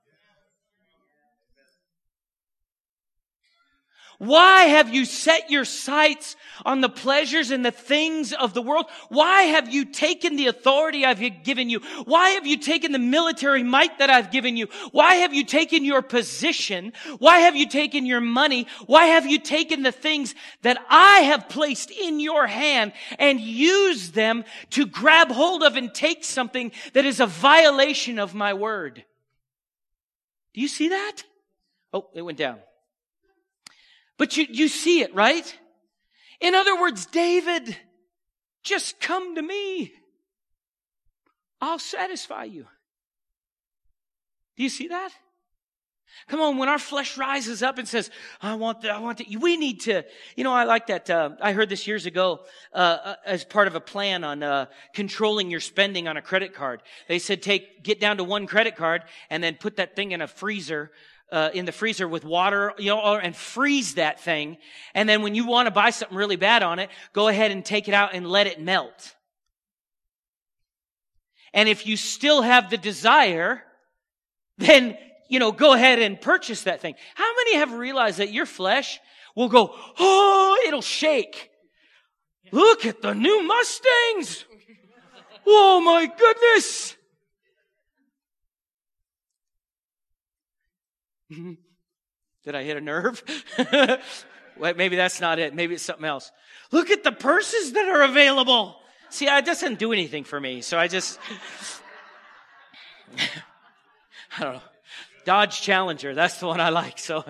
Why 4.19 4.63
have 4.63 4.93
you 4.93 5.05
set 5.05 5.49
your 5.49 5.63
sights 5.63 6.35
on 6.65 6.81
the 6.81 6.89
pleasures 6.89 7.51
and 7.51 7.65
the 7.65 7.71
things 7.71 8.33
of 8.33 8.53
the 8.53 8.61
world? 8.61 8.87
Why 9.07 9.43
have 9.43 9.73
you 9.73 9.85
taken 9.85 10.35
the 10.35 10.47
authority 10.47 11.05
I've 11.05 11.21
given 11.45 11.69
you? 11.69 11.79
Why 12.03 12.31
have 12.31 12.45
you 12.45 12.57
taken 12.57 12.91
the 12.91 12.99
military 12.99 13.63
might 13.63 13.97
that 13.99 14.09
I've 14.09 14.29
given 14.29 14.57
you? 14.57 14.67
Why 14.91 15.15
have 15.15 15.33
you 15.33 15.45
taken 15.45 15.85
your 15.85 16.01
position? 16.01 16.91
Why 17.19 17.39
have 17.39 17.55
you 17.55 17.65
taken 17.65 18.05
your 18.05 18.19
money? 18.19 18.67
Why 18.87 19.05
have 19.05 19.25
you 19.25 19.39
taken 19.39 19.83
the 19.83 19.91
things 19.93 20.35
that 20.63 20.77
I 20.89 21.19
have 21.19 21.47
placed 21.47 21.89
in 21.89 22.19
your 22.19 22.45
hand 22.45 22.91
and 23.17 23.39
used 23.39 24.15
them 24.15 24.43
to 24.71 24.85
grab 24.85 25.31
hold 25.31 25.63
of 25.63 25.77
and 25.77 25.93
take 25.93 26.25
something 26.25 26.73
that 26.91 27.05
is 27.05 27.21
a 27.21 27.25
violation 27.25 28.19
of 28.19 28.35
my 28.35 28.53
word? 28.53 29.05
Do 30.53 30.59
you 30.59 30.67
see 30.67 30.89
that? 30.89 31.23
Oh, 31.93 32.09
it 32.13 32.21
went 32.21 32.37
down. 32.37 32.59
But 34.19 34.35
you, 34.35 34.45
you 34.49 34.67
see 34.67 35.01
it, 35.01 35.15
right? 35.15 35.57
In 36.41 36.53
other 36.53 36.79
words, 36.79 37.05
David, 37.07 37.75
just 38.61 38.99
come 38.99 39.35
to 39.35 39.41
me. 39.41 39.93
I'll 41.61 41.79
satisfy 41.79 42.43
you. 42.43 42.67
Do 44.57 44.63
you 44.63 44.69
see 44.69 44.89
that? 44.89 45.11
Come 46.27 46.41
on, 46.41 46.57
when 46.57 46.67
our 46.67 46.79
flesh 46.79 47.17
rises 47.17 47.63
up 47.63 47.77
and 47.77 47.87
says, 47.87 48.11
I 48.41 48.55
want 48.55 48.81
that, 48.81 48.91
I 48.91 48.99
want 48.99 49.19
that, 49.19 49.27
we 49.39 49.55
need 49.55 49.81
to, 49.81 50.03
you 50.35 50.43
know, 50.43 50.51
I 50.51 50.65
like 50.65 50.87
that, 50.87 51.09
uh, 51.09 51.29
I 51.41 51.53
heard 51.53 51.69
this 51.69 51.87
years 51.87 52.05
ago, 52.05 52.41
uh, 52.73 52.97
uh, 53.03 53.15
as 53.25 53.45
part 53.45 53.67
of 53.67 53.75
a 53.75 53.79
plan 53.79 54.23
on, 54.23 54.43
uh, 54.43 54.65
controlling 54.93 55.49
your 55.49 55.59
spending 55.61 56.07
on 56.07 56.17
a 56.17 56.21
credit 56.21 56.53
card. 56.53 56.81
They 57.07 57.19
said 57.19 57.41
take, 57.41 57.83
get 57.83 58.01
down 58.01 58.17
to 58.17 58.23
one 58.23 58.47
credit 58.47 58.75
card 58.75 59.03
and 59.29 59.41
then 59.41 59.55
put 59.55 59.77
that 59.77 59.95
thing 59.95 60.11
in 60.11 60.21
a 60.21 60.27
freezer 60.27 60.91
uh, 61.31 61.49
in 61.53 61.65
the 61.65 61.71
freezer 61.71 62.07
with 62.07 62.23
water, 62.25 62.73
you 62.77 62.87
know, 62.87 63.17
and 63.17 63.35
freeze 63.35 63.95
that 63.95 64.19
thing. 64.19 64.57
And 64.93 65.07
then 65.07 65.21
when 65.21 65.35
you 65.35 65.45
want 65.45 65.67
to 65.67 65.71
buy 65.71 65.89
something 65.91 66.17
really 66.17 66.35
bad 66.35 66.63
on 66.63 66.79
it, 66.79 66.89
go 67.13 67.27
ahead 67.27 67.51
and 67.51 67.63
take 67.63 67.87
it 67.87 67.93
out 67.93 68.13
and 68.13 68.27
let 68.27 68.47
it 68.47 68.61
melt. 68.61 69.15
And 71.53 71.67
if 71.67 71.87
you 71.87 71.97
still 71.97 72.41
have 72.41 72.69
the 72.69 72.77
desire, 72.77 73.63
then, 74.57 74.97
you 75.29 75.39
know, 75.39 75.51
go 75.51 75.73
ahead 75.73 75.99
and 75.99 76.19
purchase 76.19 76.63
that 76.63 76.81
thing. 76.81 76.95
How 77.15 77.31
many 77.35 77.57
have 77.57 77.73
realized 77.73 78.19
that 78.19 78.31
your 78.31 78.45
flesh 78.45 78.99
will 79.35 79.49
go, 79.49 79.73
oh, 79.97 80.63
it'll 80.67 80.81
shake. 80.81 81.49
Look 82.51 82.85
at 82.85 83.01
the 83.01 83.13
new 83.13 83.43
Mustangs. 83.43 84.45
Oh 85.45 85.81
my 85.81 86.05
goodness. 86.05 86.95
Did 92.43 92.55
I 92.55 92.63
hit 92.63 92.77
a 92.77 92.81
nerve? 92.81 93.23
Wait, 94.57 94.77
maybe 94.77 94.95
that's 94.95 95.21
not 95.21 95.39
it. 95.39 95.53
Maybe 95.55 95.75
it's 95.75 95.83
something 95.83 96.05
else. 96.05 96.31
Look 96.71 96.89
at 96.89 97.03
the 97.03 97.11
purses 97.11 97.73
that 97.73 97.87
are 97.87 98.03
available. 98.03 98.75
See, 99.09 99.25
it 99.25 99.45
doesn't 99.45 99.79
do 99.79 99.93
anything 99.93 100.23
for 100.23 100.39
me. 100.39 100.61
So 100.61 100.77
I 100.77 100.87
just, 100.87 101.19
I 104.37 104.43
don't 104.43 104.53
know. 104.55 104.61
Dodge 105.25 105.61
Challenger. 105.61 106.13
That's 106.13 106.39
the 106.39 106.47
one 106.47 106.59
I 106.59 106.69
like. 106.69 106.99
So, 106.99 107.23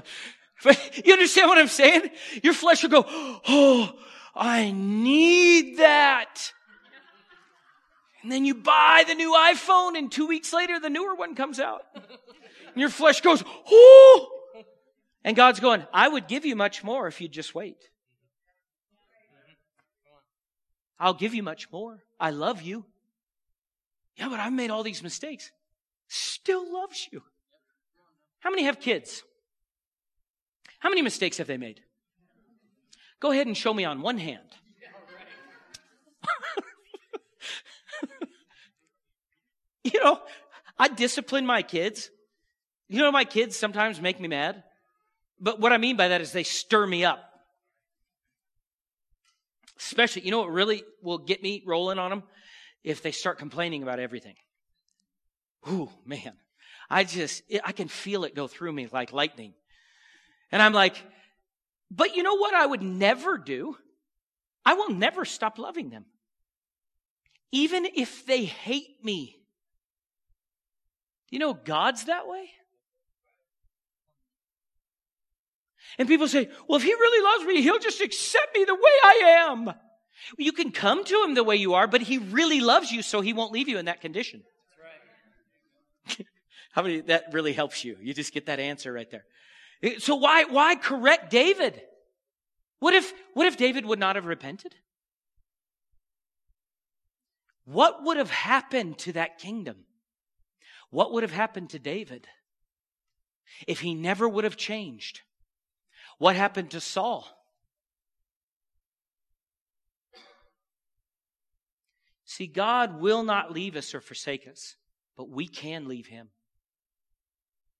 but 0.63 1.05
you 1.05 1.13
understand 1.13 1.49
what 1.49 1.57
I'm 1.57 1.67
saying? 1.67 2.09
Your 2.43 2.53
flesh 2.53 2.83
will 2.83 2.89
go, 2.89 3.05
Oh, 3.07 3.91
I 4.35 4.71
need 4.71 5.77
that. 5.77 6.53
And 8.21 8.31
then 8.31 8.43
you 8.43 8.55
buy 8.55 9.03
the 9.07 9.15
new 9.15 9.33
iPhone 9.33 9.97
and 9.97 10.11
two 10.11 10.27
weeks 10.27 10.51
later 10.51 10.79
the 10.79 10.89
newer 10.89 11.15
one 11.15 11.35
comes 11.35 11.59
out. 11.59 11.83
And 12.73 12.81
your 12.81 12.89
flesh 12.89 13.21
goes! 13.21 13.43
And 15.23 15.35
God's 15.35 15.59
going, 15.59 15.85
I 15.93 16.07
would 16.07 16.27
give 16.27 16.45
you 16.45 16.55
much 16.55 16.83
more 16.83 17.07
if 17.07 17.19
you'd 17.21 17.31
just 17.31 17.53
wait. 17.53 17.89
I'll 20.99 21.13
give 21.13 21.33
you 21.33 21.43
much 21.43 21.71
more. 21.71 22.03
I 22.19 22.31
love 22.31 22.61
you. 22.61 22.85
Yeah, 24.17 24.29
but 24.29 24.39
I've 24.39 24.53
made 24.53 24.69
all 24.69 24.83
these 24.83 25.01
mistakes. 25.01 25.51
Still 26.07 26.71
loves 26.73 27.07
you. 27.11 27.21
How 28.39 28.49
many 28.49 28.63
have 28.63 28.79
kids? 28.79 29.23
How 30.79 30.89
many 30.89 31.01
mistakes 31.01 31.37
have 31.37 31.47
they 31.47 31.57
made? 31.57 31.81
Go 33.19 33.31
ahead 33.31 33.47
and 33.47 33.55
show 33.55 33.73
me 33.73 33.85
on 33.85 34.01
one 34.01 34.17
hand. 34.17 34.39
you 39.83 40.03
know, 40.03 40.19
I 40.77 40.87
discipline 40.87 41.45
my 41.45 41.61
kids. 41.61 42.09
You 42.89 42.99
know, 42.99 43.11
my 43.11 43.23
kids 43.23 43.55
sometimes 43.55 44.01
make 44.01 44.19
me 44.19 44.27
mad. 44.27 44.63
But 45.39 45.59
what 45.59 45.71
I 45.71 45.77
mean 45.77 45.95
by 45.95 46.09
that 46.09 46.21
is 46.21 46.31
they 46.31 46.43
stir 46.43 46.85
me 46.85 47.05
up. 47.05 47.19
Especially, 49.79 50.23
you 50.23 50.31
know 50.31 50.39
what 50.39 50.51
really 50.51 50.83
will 51.01 51.19
get 51.19 51.41
me 51.41 51.63
rolling 51.65 51.99
on 51.99 52.09
them? 52.09 52.23
If 52.83 53.01
they 53.01 53.11
start 53.11 53.37
complaining 53.37 53.83
about 53.83 53.99
everything. 53.99 54.35
Ooh, 55.69 55.89
man. 56.05 56.33
I 56.89 57.03
just, 57.03 57.43
I 57.63 57.71
can 57.71 57.87
feel 57.87 58.23
it 58.23 58.35
go 58.35 58.47
through 58.47 58.73
me 58.73 58.87
like 58.91 59.13
lightning. 59.13 59.53
And 60.51 60.61
I'm 60.61 60.73
like, 60.73 60.95
but 61.91 62.15
you 62.15 62.23
know 62.23 62.35
what 62.35 62.53
I 62.53 62.65
would 62.65 62.81
never 62.81 63.37
do? 63.37 63.77
I 64.65 64.73
will 64.73 64.89
never 64.89 65.25
stop 65.25 65.59
loving 65.59 65.89
them. 65.89 66.05
Even 67.51 67.85
if 67.85 68.25
they 68.25 68.45
hate 68.45 69.03
me. 69.03 69.37
You 71.29 71.39
know, 71.39 71.53
God's 71.53 72.05
that 72.05 72.27
way. 72.27 72.49
And 75.97 76.07
people 76.07 76.27
say, 76.27 76.49
well, 76.67 76.77
if 76.77 76.83
he 76.83 76.93
really 76.93 77.23
loves 77.23 77.45
me, 77.45 77.61
he'll 77.61 77.79
just 77.79 78.01
accept 78.01 78.55
me 78.55 78.63
the 78.65 78.75
way 78.75 78.81
I 79.03 79.47
am. 79.49 79.73
You 80.37 80.51
can 80.51 80.71
come 80.71 81.03
to 81.05 81.23
him 81.23 81.33
the 81.33 81.43
way 81.43 81.55
you 81.55 81.73
are, 81.73 81.87
but 81.87 82.01
he 82.01 82.17
really 82.17 82.59
loves 82.59 82.91
you, 82.91 83.01
so 83.01 83.21
he 83.21 83.33
won't 83.33 83.51
leave 83.51 83.67
you 83.67 83.77
in 83.77 83.85
that 83.85 84.01
condition. 84.01 84.43
That's 86.05 86.19
right. 86.19 86.27
How 86.71 86.81
many, 86.83 87.01
that 87.01 87.25
really 87.31 87.53
helps 87.53 87.83
you. 87.83 87.97
You 88.01 88.13
just 88.13 88.33
get 88.33 88.45
that 88.45 88.59
answer 88.59 88.93
right 88.93 89.09
there. 89.09 89.25
Eh, 89.81 89.95
so 89.99 90.15
why, 90.15 90.43
why 90.43 90.75
correct 90.75 91.31
David? 91.31 91.81
What 92.79 92.93
if, 92.93 93.13
what 93.33 93.47
if 93.47 93.57
David 93.57 93.85
would 93.85 93.99
not 93.99 94.15
have 94.15 94.25
repented? 94.25 94.75
What 97.65 98.03
would 98.03 98.17
have 98.17 98.31
happened 98.31 98.97
to 98.99 99.13
that 99.13 99.37
kingdom? 99.37 99.85
What 100.89 101.13
would 101.13 101.23
have 101.23 101.31
happened 101.31 101.69
to 101.71 101.79
David 101.79 102.27
if 103.67 103.81
he 103.81 103.93
never 103.93 104.27
would 104.27 104.43
have 104.43 104.57
changed? 104.57 105.21
What 106.19 106.35
happened 106.35 106.71
to 106.71 106.81
Saul? 106.81 107.27
See, 112.25 112.45
God 112.45 113.01
will 113.01 113.23
not 113.23 113.51
leave 113.51 113.75
us 113.75 113.95
or 113.95 114.01
forsake 114.01 114.47
us, 114.47 114.75
but 115.17 115.29
we 115.29 115.47
can 115.47 115.87
leave 115.87 116.05
him. 116.05 116.29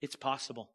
It's 0.02 0.16
possible. 0.16 0.72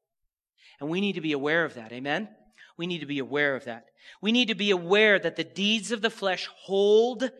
And 0.79 0.89
we 0.89 1.01
need 1.01 1.15
to 1.15 1.21
be 1.21 1.33
aware 1.33 1.65
of 1.65 1.75
that. 1.75 1.93
Amen? 1.93 2.29
We 2.77 2.87
need 2.87 3.01
to 3.01 3.07
be 3.07 3.19
aware 3.19 3.57
of 3.57 3.65
that. 3.65 3.87
We 4.21 4.33
need 4.33 4.49
to 4.49 4.55
be 4.55 4.71
aware 4.71 5.19
that 5.19 5.37
the 5.37 5.45
deeds 5.45 5.91
of 5.91 6.03
the 6.03 6.11
flesh 6.11 6.49
hold, 6.55 7.31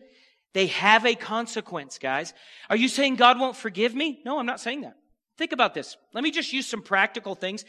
they 0.53 0.67
have 0.67 1.05
a 1.05 1.15
consequence, 1.15 1.99
guys. 1.99 2.33
Are 2.69 2.77
you 2.77 2.87
saying 2.87 3.15
God 3.15 3.39
won't 3.39 3.55
forgive 3.55 3.93
me? 3.93 4.21
No, 4.25 4.39
I'm 4.39 4.45
not 4.45 4.59
saying 4.59 4.81
that. 4.81 4.97
Think 5.37 5.51
about 5.51 5.73
this. 5.73 5.97
Let 6.13 6.23
me 6.23 6.31
just 6.31 6.53
use 6.53 6.65
some 6.65 6.81
practical 6.81 7.35
things. 7.35 7.65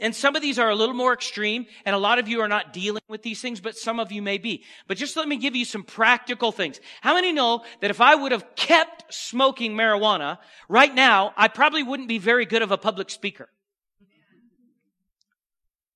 And 0.00 0.14
some 0.14 0.34
of 0.34 0.42
these 0.42 0.58
are 0.58 0.70
a 0.70 0.74
little 0.74 0.94
more 0.94 1.12
extreme, 1.12 1.66
and 1.84 1.94
a 1.94 1.98
lot 1.98 2.18
of 2.18 2.26
you 2.26 2.40
are 2.40 2.48
not 2.48 2.72
dealing 2.72 3.02
with 3.08 3.22
these 3.22 3.40
things, 3.40 3.60
but 3.60 3.76
some 3.76 4.00
of 4.00 4.10
you 4.10 4.22
may 4.22 4.38
be. 4.38 4.64
But 4.88 4.96
just 4.96 5.16
let 5.16 5.28
me 5.28 5.36
give 5.36 5.54
you 5.54 5.64
some 5.64 5.84
practical 5.84 6.50
things. 6.50 6.80
How 7.00 7.14
many 7.14 7.32
know 7.32 7.64
that 7.80 7.90
if 7.90 8.00
I 8.00 8.14
would 8.14 8.32
have 8.32 8.56
kept 8.56 9.14
smoking 9.14 9.74
marijuana, 9.74 10.38
right 10.68 10.92
now, 10.92 11.32
I 11.36 11.46
probably 11.46 11.84
wouldn't 11.84 12.08
be 12.08 12.18
very 12.18 12.44
good 12.44 12.62
of 12.62 12.72
a 12.72 12.78
public 12.78 13.08
speaker? 13.08 13.48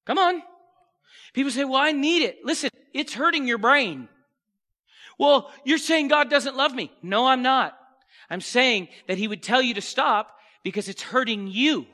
Come 0.07 0.19
on. 0.19 0.43
People 1.35 1.51
say, 1.51 1.65
well, 1.65 1.81
I 1.81 1.93
need 1.93 2.23
it. 2.23 2.39
Listen, 2.45 2.71
it's 2.95 3.13
hurting 3.13 3.47
your 3.47 3.59
brain. 3.59 4.09
Well, 5.19 5.51
you're 5.65 5.79
saying 5.79 6.09
God 6.09 6.31
doesn't 6.31 6.57
love 6.57 6.73
me. 6.73 6.93
No, 7.03 7.27
I'm 7.27 7.43
not. 7.43 7.77
I'm 8.31 8.41
saying 8.41 8.89
that 9.09 9.19
he 9.19 9.27
would 9.27 9.43
tell 9.43 9.61
you 9.61 9.75
to 9.75 9.81
stop 9.81 10.37
because 10.63 10.89
it's 10.89 11.03
hurting 11.03 11.49
you. 11.49 11.87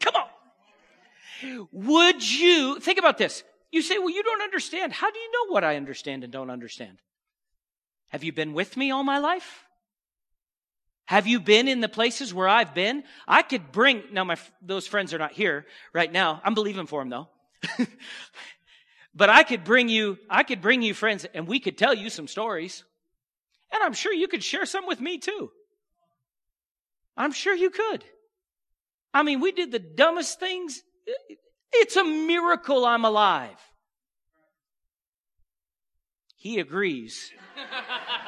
Come 0.00 0.16
on. 0.16 0.28
Would 1.72 2.38
you, 2.38 2.80
think 2.80 2.98
about 2.98 3.18
this. 3.18 3.42
You 3.70 3.82
say, 3.82 3.98
well, 3.98 4.10
you 4.10 4.22
don't 4.22 4.42
understand. 4.42 4.92
How 4.92 5.10
do 5.10 5.18
you 5.18 5.30
know 5.32 5.52
what 5.52 5.64
I 5.64 5.76
understand 5.76 6.24
and 6.24 6.32
don't 6.32 6.50
understand? 6.50 6.98
Have 8.08 8.24
you 8.24 8.32
been 8.32 8.54
with 8.54 8.76
me 8.76 8.90
all 8.90 9.04
my 9.04 9.18
life? 9.18 9.64
Have 11.04 11.26
you 11.26 11.40
been 11.40 11.68
in 11.68 11.80
the 11.80 11.88
places 11.88 12.34
where 12.34 12.48
I've 12.48 12.74
been? 12.74 13.02
I 13.26 13.42
could 13.42 13.72
bring, 13.72 14.02
now 14.12 14.24
my, 14.24 14.36
those 14.62 14.86
friends 14.86 15.14
are 15.14 15.18
not 15.18 15.32
here 15.32 15.66
right 15.92 16.10
now. 16.10 16.40
I'm 16.44 16.54
believing 16.54 16.86
for 16.86 17.00
them 17.00 17.10
though. 17.10 17.28
but 19.14 19.30
I 19.30 19.42
could 19.42 19.64
bring 19.64 19.88
you, 19.88 20.18
I 20.28 20.42
could 20.42 20.60
bring 20.60 20.82
you 20.82 20.94
friends 20.94 21.26
and 21.32 21.46
we 21.46 21.60
could 21.60 21.78
tell 21.78 21.94
you 21.94 22.10
some 22.10 22.28
stories. 22.28 22.84
And 23.72 23.82
I'm 23.82 23.94
sure 23.94 24.12
you 24.12 24.28
could 24.28 24.44
share 24.44 24.66
some 24.66 24.86
with 24.86 25.00
me 25.00 25.18
too. 25.18 25.50
I'm 27.16 27.32
sure 27.32 27.54
you 27.54 27.70
could. 27.70 28.04
I 29.12 29.22
mean, 29.22 29.40
we 29.40 29.52
did 29.52 29.72
the 29.72 29.78
dumbest 29.78 30.38
things. 30.38 30.82
It's 31.72 31.96
a 31.96 32.04
miracle 32.04 32.84
I'm 32.84 33.04
alive. 33.04 33.58
He 36.36 36.60
agrees. 36.60 37.32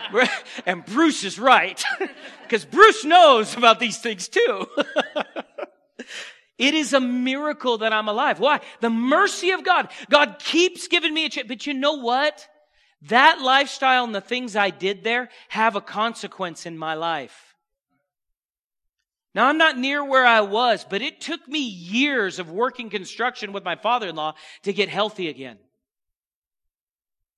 and 0.66 0.84
Bruce 0.84 1.24
is 1.24 1.38
right. 1.38 1.82
Because 2.42 2.64
Bruce 2.64 3.04
knows 3.04 3.56
about 3.56 3.78
these 3.78 3.98
things 3.98 4.26
too. 4.26 4.66
it 6.58 6.74
is 6.74 6.92
a 6.92 6.98
miracle 6.98 7.78
that 7.78 7.92
I'm 7.92 8.08
alive. 8.08 8.40
Why? 8.40 8.58
The 8.80 8.90
mercy 8.90 9.52
of 9.52 9.62
God. 9.62 9.88
God 10.10 10.40
keeps 10.40 10.88
giving 10.88 11.14
me 11.14 11.26
a 11.26 11.28
chance. 11.28 11.46
But 11.46 11.68
you 11.68 11.74
know 11.74 11.98
what? 11.98 12.48
That 13.02 13.40
lifestyle 13.40 14.02
and 14.02 14.12
the 14.12 14.20
things 14.20 14.56
I 14.56 14.70
did 14.70 15.04
there 15.04 15.28
have 15.50 15.76
a 15.76 15.80
consequence 15.80 16.66
in 16.66 16.76
my 16.76 16.94
life. 16.94 17.49
Now 19.34 19.46
I'm 19.46 19.58
not 19.58 19.78
near 19.78 20.04
where 20.04 20.26
I 20.26 20.40
was, 20.40 20.84
but 20.88 21.02
it 21.02 21.20
took 21.20 21.46
me 21.46 21.60
years 21.60 22.38
of 22.38 22.50
working 22.50 22.90
construction 22.90 23.52
with 23.52 23.64
my 23.64 23.76
father-in-law 23.76 24.34
to 24.64 24.72
get 24.72 24.88
healthy 24.88 25.28
again. 25.28 25.58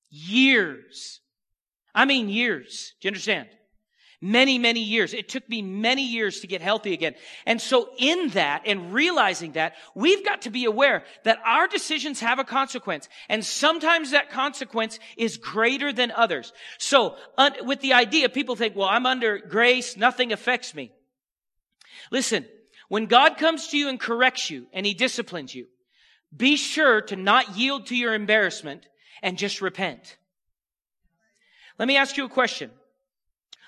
Years. 0.09 1.21
I 1.93 2.05
mean 2.05 2.29
years. 2.29 2.93
Do 2.99 3.07
you 3.07 3.09
understand? 3.09 3.49
Many, 4.21 4.57
many 4.57 4.79
years. 4.79 5.13
It 5.13 5.27
took 5.27 5.47
me 5.49 5.61
many 5.61 6.07
years 6.07 6.39
to 6.39 6.47
get 6.47 6.61
healthy 6.61 6.93
again. 6.93 7.13
And 7.45 7.59
so 7.59 7.89
in 7.97 8.29
that 8.29 8.63
and 8.65 8.93
realizing 8.93 9.51
that, 9.51 9.73
we've 9.93 10.23
got 10.23 10.43
to 10.43 10.49
be 10.49 10.63
aware 10.63 11.03
that 11.25 11.39
our 11.45 11.67
decisions 11.67 12.21
have 12.21 12.39
a 12.39 12.45
consequence. 12.45 13.09
And 13.27 13.45
sometimes 13.45 14.11
that 14.11 14.31
consequence 14.31 14.97
is 15.17 15.37
greater 15.37 15.91
than 15.91 16.09
others. 16.09 16.53
So 16.79 17.17
with 17.63 17.81
the 17.81 17.93
idea, 17.93 18.29
people 18.29 18.55
think, 18.55 18.77
well, 18.77 18.87
I'm 18.87 19.05
under 19.05 19.37
grace. 19.39 19.97
Nothing 19.97 20.31
affects 20.31 20.73
me. 20.73 20.91
Listen, 22.11 22.45
when 22.89 23.05
God 23.05 23.37
comes 23.37 23.67
to 23.69 23.77
you 23.77 23.89
and 23.89 23.99
corrects 23.99 24.49
you 24.49 24.67
and 24.73 24.85
he 24.85 24.93
disciplines 24.93 25.53
you, 25.53 25.67
be 26.35 26.55
sure 26.55 27.01
to 27.01 27.15
not 27.15 27.57
yield 27.57 27.87
to 27.87 27.95
your 27.95 28.13
embarrassment 28.13 28.87
and 29.21 29.37
just 29.37 29.61
repent. 29.61 30.17
Let 31.79 31.87
me 31.87 31.97
ask 31.97 32.17
you 32.17 32.25
a 32.25 32.29
question. 32.29 32.71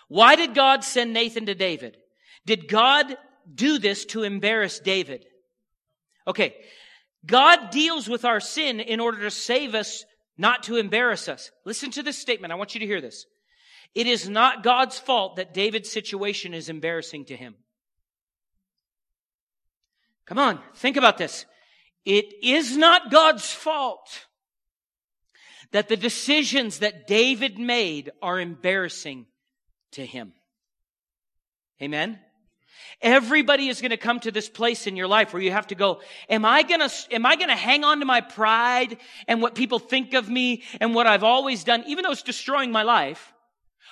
Why 0.07 0.35
did 0.35 0.53
God 0.53 0.83
send 0.83 1.13
Nathan 1.13 1.47
to 1.47 1.55
David? 1.55 1.97
Did 2.45 2.67
God 2.67 3.17
do 3.53 3.79
this 3.79 4.05
to 4.05 4.23
embarrass 4.23 4.79
David? 4.79 5.25
Okay. 6.27 6.55
God 7.25 7.71
deals 7.71 8.07
with 8.07 8.25
our 8.25 8.39
sin 8.39 8.79
in 8.79 8.99
order 8.99 9.21
to 9.21 9.31
save 9.31 9.73
us, 9.73 10.05
not 10.37 10.63
to 10.63 10.77
embarrass 10.77 11.27
us. 11.27 11.49
Listen 11.65 11.89
to 11.91 12.03
this 12.03 12.19
statement. 12.19 12.53
I 12.53 12.55
want 12.55 12.75
you 12.75 12.79
to 12.81 12.85
hear 12.85 13.01
this. 13.01 13.25
It 13.95 14.07
is 14.07 14.29
not 14.29 14.63
God's 14.63 14.99
fault 14.99 15.37
that 15.37 15.53
David's 15.53 15.91
situation 15.91 16.53
is 16.53 16.69
embarrassing 16.69 17.25
to 17.25 17.35
him. 17.35 17.55
Come 20.25 20.39
on, 20.39 20.59
think 20.75 20.97
about 20.97 21.17
this. 21.17 21.45
It 22.03 22.33
is 22.43 22.77
not 22.77 23.11
God's 23.11 23.51
fault 23.51 24.25
that 25.71 25.87
the 25.87 25.97
decisions 25.97 26.79
that 26.79 27.07
David 27.07 27.57
made 27.59 28.11
are 28.21 28.39
embarrassing 28.39 29.25
to 29.93 30.05
him. 30.05 30.33
Amen? 31.81 32.19
Everybody 33.01 33.67
is 33.67 33.81
going 33.81 33.91
to 33.91 33.97
come 33.97 34.19
to 34.21 34.31
this 34.31 34.47
place 34.47 34.87
in 34.87 34.95
your 34.95 35.07
life 35.07 35.33
where 35.33 35.41
you 35.41 35.51
have 35.51 35.67
to 35.67 35.75
go, 35.75 36.01
am 36.29 36.45
I 36.45 36.63
going 36.63 36.79
to, 36.79 36.91
am 37.11 37.25
I 37.25 37.35
going 37.35 37.49
to 37.49 37.55
hang 37.55 37.83
on 37.83 37.99
to 37.99 38.05
my 38.05 38.21
pride 38.21 38.97
and 39.27 39.41
what 39.41 39.53
people 39.53 39.79
think 39.79 40.13
of 40.13 40.29
me 40.29 40.63
and 40.79 40.95
what 40.95 41.07
I've 41.07 41.23
always 41.23 41.63
done, 41.63 41.83
even 41.87 42.03
though 42.03 42.11
it's 42.11 42.23
destroying 42.23 42.71
my 42.71 42.83
life? 42.83 43.33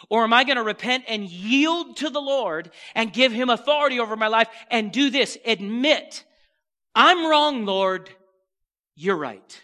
Or 0.10 0.24
am 0.24 0.34
I 0.34 0.44
going 0.44 0.58
to 0.58 0.64
repent 0.64 1.06
and 1.08 1.28
yield 1.28 1.98
to 1.98 2.10
the 2.10 2.22
Lord 2.22 2.72
and 2.96 3.14
give 3.14 3.32
him 3.32 3.50
authority 3.50 4.00
over 4.00 4.16
my 4.16 4.28
life 4.28 4.50
and 4.70 4.92
do 4.92 5.10
this? 5.10 5.38
Admit, 5.46 6.24
I'm 6.96 7.26
wrong, 7.26 7.66
Lord. 7.66 8.10
You're 8.96 9.18
right. 9.18 9.62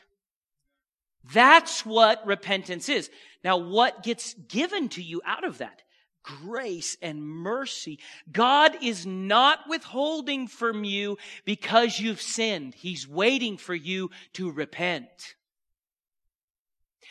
That's 1.33 1.85
what 1.85 2.25
repentance 2.25 2.89
is. 2.89 3.09
Now, 3.43 3.57
what 3.57 4.03
gets 4.03 4.33
given 4.33 4.89
to 4.89 5.01
you 5.01 5.21
out 5.25 5.43
of 5.43 5.59
that? 5.59 5.83
Grace 6.23 6.97
and 7.01 7.23
mercy. 7.23 7.99
God 8.31 8.77
is 8.83 9.05
not 9.05 9.59
withholding 9.69 10.47
from 10.47 10.83
you 10.83 11.17
because 11.45 11.99
you've 11.99 12.21
sinned. 12.21 12.75
He's 12.75 13.07
waiting 13.07 13.57
for 13.57 13.73
you 13.73 14.09
to 14.33 14.51
repent. 14.51 15.35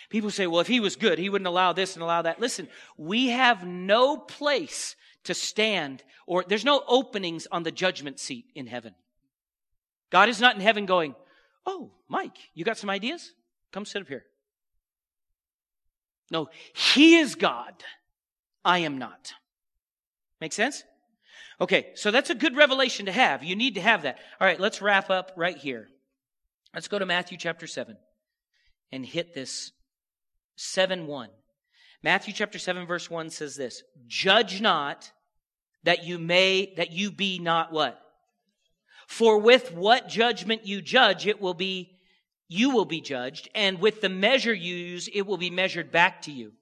People 0.08 0.30
say, 0.30 0.46
well, 0.46 0.60
if 0.60 0.66
he 0.66 0.80
was 0.80 0.96
good, 0.96 1.18
he 1.18 1.28
wouldn't 1.28 1.46
allow 1.46 1.72
this 1.72 1.94
and 1.94 2.02
allow 2.02 2.22
that. 2.22 2.40
Listen, 2.40 2.68
we 2.96 3.28
have 3.28 3.66
no 3.66 4.16
place 4.16 4.96
to 5.24 5.34
stand 5.34 6.02
or 6.26 6.44
there's 6.46 6.64
no 6.64 6.82
openings 6.86 7.46
on 7.50 7.62
the 7.62 7.70
judgment 7.70 8.18
seat 8.18 8.46
in 8.54 8.66
heaven. 8.66 8.94
God 10.10 10.28
is 10.28 10.40
not 10.40 10.54
in 10.54 10.60
heaven 10.60 10.86
going, 10.86 11.14
Oh, 11.66 11.90
Mike, 12.08 12.36
you 12.54 12.64
got 12.64 12.78
some 12.78 12.88
ideas? 12.88 13.32
Come 13.72 13.84
sit 13.84 14.00
up 14.00 14.08
here. 14.08 14.24
No, 16.30 16.48
He 16.74 17.16
is 17.16 17.34
God. 17.34 17.74
I 18.64 18.78
am 18.78 18.98
not. 18.98 19.32
Make 20.40 20.52
sense? 20.52 20.82
Okay, 21.60 21.88
so 21.94 22.10
that's 22.10 22.30
a 22.30 22.34
good 22.34 22.56
revelation 22.56 23.06
to 23.06 23.12
have. 23.12 23.42
You 23.42 23.56
need 23.56 23.74
to 23.74 23.80
have 23.80 24.02
that. 24.02 24.18
All 24.40 24.46
right, 24.46 24.60
let's 24.60 24.80
wrap 24.80 25.10
up 25.10 25.32
right 25.36 25.56
here. 25.56 25.88
Let's 26.72 26.88
go 26.88 26.98
to 26.98 27.06
Matthew 27.06 27.36
chapter 27.36 27.66
7 27.66 27.96
and 28.92 29.04
hit 29.04 29.34
this 29.34 29.72
7 30.58 31.06
1. 31.06 31.30
Matthew 32.02 32.34
chapter 32.34 32.58
7 32.58 32.86
verse 32.86 33.08
1 33.08 33.30
says 33.30 33.54
this, 33.54 33.82
judge 34.08 34.60
not 34.60 35.12
that 35.84 36.04
you 36.04 36.18
may, 36.18 36.74
that 36.76 36.90
you 36.90 37.12
be 37.12 37.38
not 37.38 37.72
what? 37.72 38.00
For 39.06 39.38
with 39.38 39.72
what 39.72 40.08
judgment 40.08 40.66
you 40.66 40.82
judge, 40.82 41.26
it 41.28 41.40
will 41.40 41.54
be, 41.54 41.96
you 42.48 42.70
will 42.70 42.84
be 42.84 43.00
judged, 43.00 43.48
and 43.54 43.78
with 43.78 44.00
the 44.00 44.08
measure 44.08 44.52
you 44.52 44.74
use, 44.74 45.08
it 45.12 45.22
will 45.22 45.36
be 45.36 45.48
measured 45.48 45.92
back 45.92 46.22
to 46.22 46.32
you. 46.32 46.52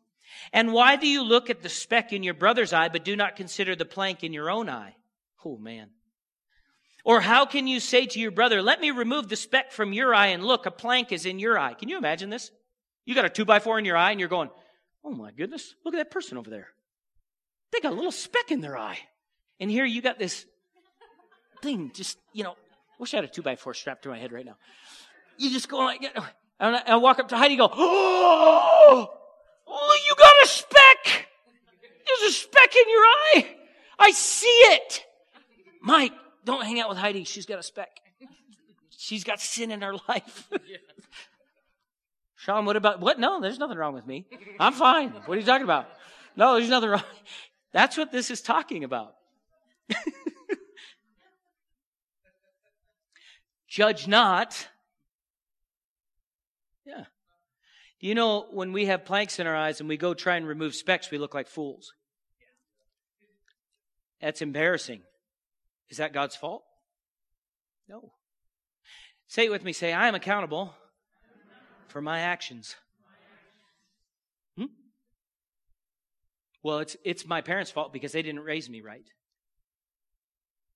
And 0.52 0.74
why 0.74 0.96
do 0.96 1.08
you 1.08 1.22
look 1.22 1.48
at 1.48 1.62
the 1.62 1.68
speck 1.70 2.12
in 2.12 2.22
your 2.22 2.34
brother's 2.34 2.74
eye, 2.74 2.88
but 2.88 3.04
do 3.04 3.16
not 3.16 3.36
consider 3.36 3.74
the 3.74 3.86
plank 3.86 4.22
in 4.22 4.34
your 4.34 4.50
own 4.50 4.68
eye? 4.68 4.94
Oh 5.42 5.56
man. 5.56 5.88
Or 7.02 7.20
how 7.20 7.46
can 7.46 7.66
you 7.66 7.80
say 7.80 8.04
to 8.06 8.20
your 8.20 8.30
brother, 8.30 8.60
let 8.60 8.80
me 8.80 8.90
remove 8.90 9.28
the 9.28 9.36
speck 9.36 9.72
from 9.72 9.94
your 9.94 10.14
eye 10.14 10.28
and 10.28 10.44
look, 10.44 10.66
a 10.66 10.70
plank 10.70 11.12
is 11.12 11.24
in 11.24 11.38
your 11.38 11.58
eye? 11.58 11.72
Can 11.72 11.88
you 11.88 11.96
imagine 11.96 12.28
this? 12.28 12.50
You 13.06 13.14
got 13.14 13.24
a 13.24 13.30
two 13.30 13.44
by 13.44 13.60
four 13.60 13.78
in 13.78 13.84
your 13.84 13.96
eye 13.96 14.10
and 14.10 14.20
you're 14.20 14.28
going, 14.28 14.50
oh 15.04 15.12
my 15.12 15.30
goodness, 15.30 15.74
look 15.84 15.94
at 15.94 15.98
that 15.98 16.10
person 16.10 16.36
over 16.36 16.50
there. 16.50 16.68
They 17.72 17.80
got 17.80 17.92
a 17.92 17.94
little 17.94 18.12
speck 18.12 18.50
in 18.50 18.60
their 18.60 18.76
eye. 18.76 18.98
And 19.60 19.70
here 19.70 19.84
you 19.84 20.02
got 20.02 20.18
this 20.18 20.44
thing 21.62 21.92
just, 21.94 22.18
you 22.32 22.44
know, 22.44 22.56
wish 22.98 23.14
I 23.14 23.18
had 23.18 23.24
a 23.24 23.28
two 23.28 23.42
by 23.42 23.56
four 23.56 23.72
strapped 23.74 24.02
to 24.02 24.08
my 24.08 24.18
head 24.18 24.32
right 24.32 24.44
now. 24.44 24.56
You 25.38 25.50
just 25.50 25.68
go 25.68 25.78
like, 25.78 26.02
and 26.60 26.76
I 26.76 26.96
walk 26.96 27.20
up 27.20 27.28
to 27.28 27.36
Heidi 27.36 27.56
go, 27.56 27.70
oh, 27.72 29.10
oh, 29.66 29.98
you 30.08 30.14
got 30.16 30.32
a 30.44 30.48
speck. 30.48 31.28
There's 32.06 32.30
a 32.30 32.34
speck 32.34 32.74
in 32.74 32.88
your 32.88 33.00
eye. 33.00 33.56
I 33.98 34.10
see 34.10 34.46
it. 34.46 35.04
Mike, 35.80 36.12
don't 36.44 36.64
hang 36.64 36.80
out 36.80 36.88
with 36.88 36.98
Heidi. 36.98 37.24
She's 37.24 37.46
got 37.46 37.58
a 37.58 37.62
speck. 37.62 37.90
She's 38.96 39.24
got 39.24 39.40
sin 39.40 39.70
in 39.70 39.82
her 39.82 39.94
life. 40.08 40.48
Sean, 42.46 42.64
what 42.64 42.76
about, 42.76 43.00
what? 43.00 43.18
No, 43.18 43.40
there's 43.40 43.58
nothing 43.58 43.76
wrong 43.76 43.92
with 43.92 44.06
me. 44.06 44.24
I'm 44.60 44.72
fine. 44.72 45.08
What 45.24 45.36
are 45.36 45.40
you 45.40 45.44
talking 45.44 45.64
about? 45.64 45.88
No, 46.36 46.54
there's 46.54 46.68
nothing 46.68 46.90
wrong. 46.90 47.02
That's 47.72 47.96
what 47.96 48.12
this 48.12 48.30
is 48.30 48.40
talking 48.40 48.84
about. 48.84 49.16
Judge 53.68 54.06
not. 54.06 54.68
Yeah. 56.86 57.06
You 57.98 58.14
know 58.14 58.46
when 58.52 58.72
we 58.72 58.86
have 58.86 59.04
planks 59.04 59.40
in 59.40 59.48
our 59.48 59.56
eyes 59.56 59.80
and 59.80 59.88
we 59.88 59.96
go 59.96 60.14
try 60.14 60.36
and 60.36 60.46
remove 60.46 60.76
specks, 60.76 61.10
we 61.10 61.18
look 61.18 61.34
like 61.34 61.48
fools? 61.48 61.94
That's 64.20 64.40
embarrassing. 64.40 65.00
Is 65.88 65.96
that 65.96 66.12
God's 66.12 66.36
fault? 66.36 66.62
No. 67.88 68.12
Say 69.26 69.46
it 69.46 69.50
with 69.50 69.64
me. 69.64 69.72
Say, 69.72 69.92
I 69.92 70.06
am 70.06 70.14
accountable 70.14 70.76
for 71.96 72.02
my 72.02 72.20
actions. 72.20 72.76
Hmm? 74.58 74.66
Well, 76.62 76.80
it's, 76.80 76.94
it's 77.06 77.26
my 77.26 77.40
parents' 77.40 77.70
fault 77.70 77.90
because 77.90 78.12
they 78.12 78.20
didn't 78.20 78.42
raise 78.42 78.68
me 78.68 78.82
right. 78.82 79.08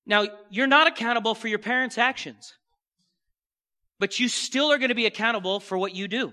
Now, 0.07 0.25
you're 0.49 0.67
not 0.67 0.87
accountable 0.87 1.35
for 1.35 1.47
your 1.47 1.59
parents' 1.59 1.99
actions 1.99 2.55
but 3.99 4.19
you 4.19 4.31
still 4.31 4.73
are 4.73 4.79
going 4.79 4.89
to 4.89 4.95
be 4.95 5.05
accountable 5.05 5.61
for 5.61 5.77
what 5.77 5.95
you 5.95 6.09
do. 6.09 6.33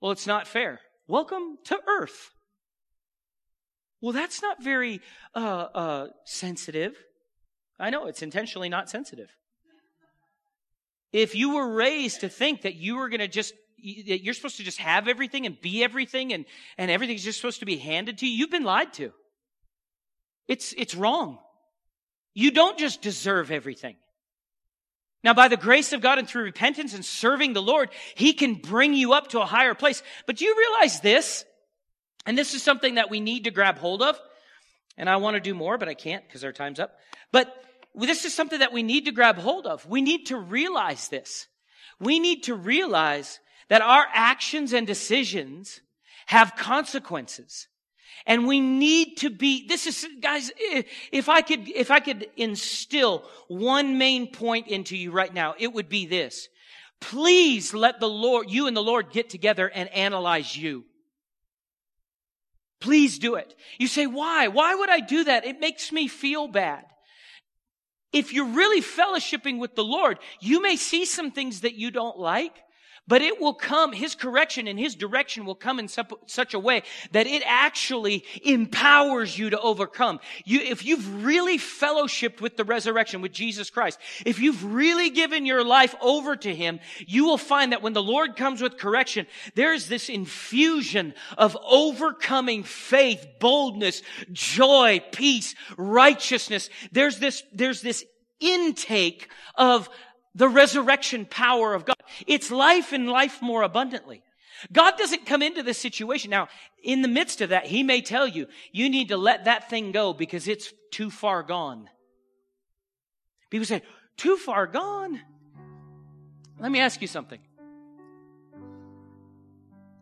Well, 0.00 0.12
it's 0.12 0.26
not 0.26 0.48
fair. 0.48 0.80
Welcome 1.06 1.58
to 1.64 1.78
earth. 1.86 2.30
Well, 4.00 4.14
that's 4.14 4.40
not 4.40 4.62
very 4.62 5.02
uh, 5.34 5.66
uh, 5.74 6.06
sensitive. 6.24 6.96
I 7.78 7.90
know 7.90 8.06
it's 8.06 8.22
intentionally 8.22 8.70
not 8.70 8.88
sensitive. 8.88 9.28
If 11.12 11.34
you 11.34 11.54
were 11.54 11.74
raised 11.74 12.20
to 12.20 12.28
think 12.28 12.62
that 12.62 12.74
you 12.74 12.96
were 12.96 13.08
going 13.08 13.20
to 13.20 13.28
just 13.28 13.54
that 13.82 14.22
you're 14.22 14.34
supposed 14.34 14.58
to 14.58 14.62
just 14.62 14.78
have 14.78 15.08
everything 15.08 15.44
and 15.44 15.60
be 15.60 15.82
everything 15.82 16.32
and, 16.32 16.44
and 16.78 16.88
everything's 16.88 17.24
just 17.24 17.40
supposed 17.40 17.60
to 17.60 17.66
be 17.66 17.76
handed 17.76 18.18
to 18.18 18.26
you, 18.26 18.32
you've 18.32 18.50
been 18.50 18.62
lied 18.62 18.92
to. 18.94 19.12
It's, 20.46 20.72
it's 20.76 20.94
wrong. 20.94 21.38
You 22.34 22.52
don't 22.52 22.78
just 22.78 23.02
deserve 23.02 23.50
everything. 23.50 23.96
Now, 25.24 25.34
by 25.34 25.48
the 25.48 25.56
grace 25.56 25.92
of 25.92 26.00
God 26.00 26.18
and 26.18 26.28
through 26.28 26.44
repentance 26.44 26.94
and 26.94 27.04
serving 27.04 27.52
the 27.52 27.62
Lord, 27.62 27.90
He 28.14 28.32
can 28.32 28.54
bring 28.54 28.94
you 28.94 29.12
up 29.12 29.28
to 29.28 29.40
a 29.40 29.46
higher 29.46 29.74
place. 29.74 30.02
But 30.26 30.36
do 30.36 30.44
you 30.44 30.56
realize 30.56 31.00
this? 31.00 31.44
And 32.26 32.36
this 32.36 32.54
is 32.54 32.62
something 32.62 32.96
that 32.96 33.10
we 33.10 33.20
need 33.20 33.44
to 33.44 33.50
grab 33.50 33.78
hold 33.78 34.02
of. 34.02 34.18
And 34.96 35.08
I 35.08 35.16
want 35.16 35.34
to 35.34 35.40
do 35.40 35.54
more, 35.54 35.78
but 35.78 35.88
I 35.88 35.94
can't 35.94 36.24
because 36.26 36.44
our 36.44 36.52
time's 36.52 36.80
up. 36.80 36.96
But 37.30 37.54
this 37.94 38.24
is 38.24 38.34
something 38.34 38.60
that 38.60 38.72
we 38.72 38.82
need 38.82 39.04
to 39.04 39.12
grab 39.12 39.36
hold 39.36 39.66
of. 39.66 39.86
We 39.86 40.02
need 40.02 40.26
to 40.26 40.36
realize 40.36 41.08
this. 41.08 41.46
We 42.00 42.18
need 42.18 42.44
to 42.44 42.54
realize 42.54 43.38
that 43.68 43.82
our 43.82 44.06
actions 44.12 44.72
and 44.72 44.86
decisions 44.86 45.80
have 46.26 46.56
consequences. 46.56 47.68
And 48.24 48.46
we 48.46 48.60
need 48.60 49.16
to 49.18 49.30
be, 49.30 49.66
this 49.66 49.86
is, 49.86 50.06
guys, 50.20 50.52
if 51.10 51.28
I 51.28 51.42
could, 51.42 51.68
if 51.68 51.90
I 51.90 52.00
could 52.00 52.28
instill 52.36 53.24
one 53.48 53.98
main 53.98 54.32
point 54.32 54.68
into 54.68 54.96
you 54.96 55.10
right 55.10 55.32
now, 55.32 55.54
it 55.58 55.72
would 55.72 55.88
be 55.88 56.06
this. 56.06 56.48
Please 57.00 57.74
let 57.74 57.98
the 57.98 58.08
Lord, 58.08 58.48
you 58.48 58.68
and 58.68 58.76
the 58.76 58.82
Lord 58.82 59.10
get 59.10 59.28
together 59.28 59.68
and 59.68 59.88
analyze 59.88 60.56
you. 60.56 60.84
Please 62.80 63.18
do 63.18 63.34
it. 63.34 63.54
You 63.78 63.88
say, 63.88 64.06
why? 64.06 64.48
Why 64.48 64.74
would 64.74 64.90
I 64.90 65.00
do 65.00 65.24
that? 65.24 65.44
It 65.44 65.60
makes 65.60 65.90
me 65.90 66.06
feel 66.08 66.46
bad. 66.48 66.84
If 68.12 68.32
you're 68.32 68.46
really 68.46 68.82
fellowshipping 68.82 69.58
with 69.58 69.74
the 69.74 69.84
Lord, 69.84 70.18
you 70.40 70.60
may 70.60 70.76
see 70.76 71.04
some 71.04 71.30
things 71.30 71.62
that 71.62 71.74
you 71.74 71.90
don't 71.90 72.18
like, 72.18 72.62
but 73.08 73.20
it 73.20 73.40
will 73.40 73.54
come, 73.54 73.92
His 73.92 74.14
correction 74.14 74.68
and 74.68 74.78
His 74.78 74.94
direction 74.94 75.44
will 75.44 75.54
come 75.54 75.78
in 75.78 75.88
such 75.88 76.54
a 76.54 76.58
way 76.58 76.82
that 77.10 77.26
it 77.26 77.42
actually 77.44 78.24
empowers 78.44 79.36
you 79.36 79.50
to 79.50 79.60
overcome. 79.60 80.20
You, 80.44 80.60
if 80.60 80.84
you've 80.84 81.24
really 81.24 81.58
fellowshipped 81.58 82.40
with 82.40 82.56
the 82.56 82.64
resurrection, 82.64 83.20
with 83.20 83.32
Jesus 83.32 83.70
Christ, 83.70 83.98
if 84.24 84.38
you've 84.38 84.64
really 84.64 85.10
given 85.10 85.46
your 85.46 85.64
life 85.64 85.94
over 86.00 86.36
to 86.36 86.54
Him, 86.54 86.78
you 87.06 87.24
will 87.24 87.38
find 87.38 87.72
that 87.72 87.82
when 87.82 87.92
the 87.92 88.02
Lord 88.02 88.36
comes 88.36 88.62
with 88.62 88.78
correction, 88.78 89.26
there's 89.54 89.88
this 89.88 90.08
infusion 90.08 91.14
of 91.36 91.56
overcoming 91.64 92.62
faith, 92.62 93.26
boldness, 93.40 94.02
joy, 94.30 95.02
peace, 95.10 95.54
righteousness. 95.76 96.70
There's 96.92 97.18
this, 97.18 97.42
there's 97.52 97.82
this 97.82 98.04
intake 98.40 99.28
of 99.56 99.88
the 100.34 100.48
resurrection 100.48 101.26
power 101.26 101.74
of 101.74 101.84
God. 101.84 101.96
It's 102.26 102.50
life 102.50 102.92
and 102.92 103.08
life 103.08 103.40
more 103.42 103.62
abundantly. 103.62 104.22
God 104.70 104.96
doesn't 104.96 105.26
come 105.26 105.42
into 105.42 105.62
this 105.62 105.78
situation. 105.78 106.30
Now, 106.30 106.48
in 106.82 107.02
the 107.02 107.08
midst 107.08 107.40
of 107.40 107.50
that, 107.50 107.66
He 107.66 107.82
may 107.82 108.00
tell 108.00 108.26
you, 108.26 108.46
you 108.70 108.88
need 108.88 109.08
to 109.08 109.16
let 109.16 109.46
that 109.46 109.70
thing 109.70 109.92
go 109.92 110.12
because 110.12 110.46
it's 110.46 110.72
too 110.90 111.10
far 111.10 111.42
gone. 111.42 111.88
People 113.50 113.66
say, 113.66 113.82
too 114.16 114.36
far 114.36 114.66
gone? 114.66 115.20
Let 116.58 116.70
me 116.70 116.80
ask 116.80 117.00
you 117.00 117.08
something. 117.08 117.40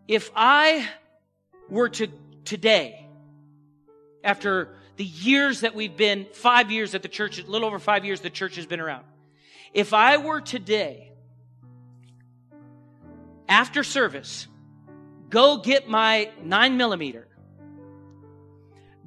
If 0.07 0.31
I 0.35 0.89
were 1.69 1.89
to 1.89 2.09
today, 2.45 3.07
after 4.23 4.77
the 4.97 5.05
years 5.05 5.61
that 5.61 5.75
we've 5.75 5.97
been, 5.97 6.27
five 6.33 6.71
years 6.71 6.95
at 6.95 7.03
the 7.03 7.09
church, 7.09 7.39
a 7.39 7.47
little 7.47 7.67
over 7.67 7.79
five 7.79 8.05
years 8.05 8.21
the 8.21 8.31
church 8.31 8.57
has 8.57 8.67
been 8.67 8.81
around, 8.81 9.05
if 9.73 9.95
I 9.95 10.17
were 10.19 10.41
today, 10.41 11.10
after 13.51 13.83
service, 13.83 14.47
go 15.29 15.59
get 15.59 15.89
my 15.89 16.31
nine 16.43 16.77
millimeter, 16.77 17.27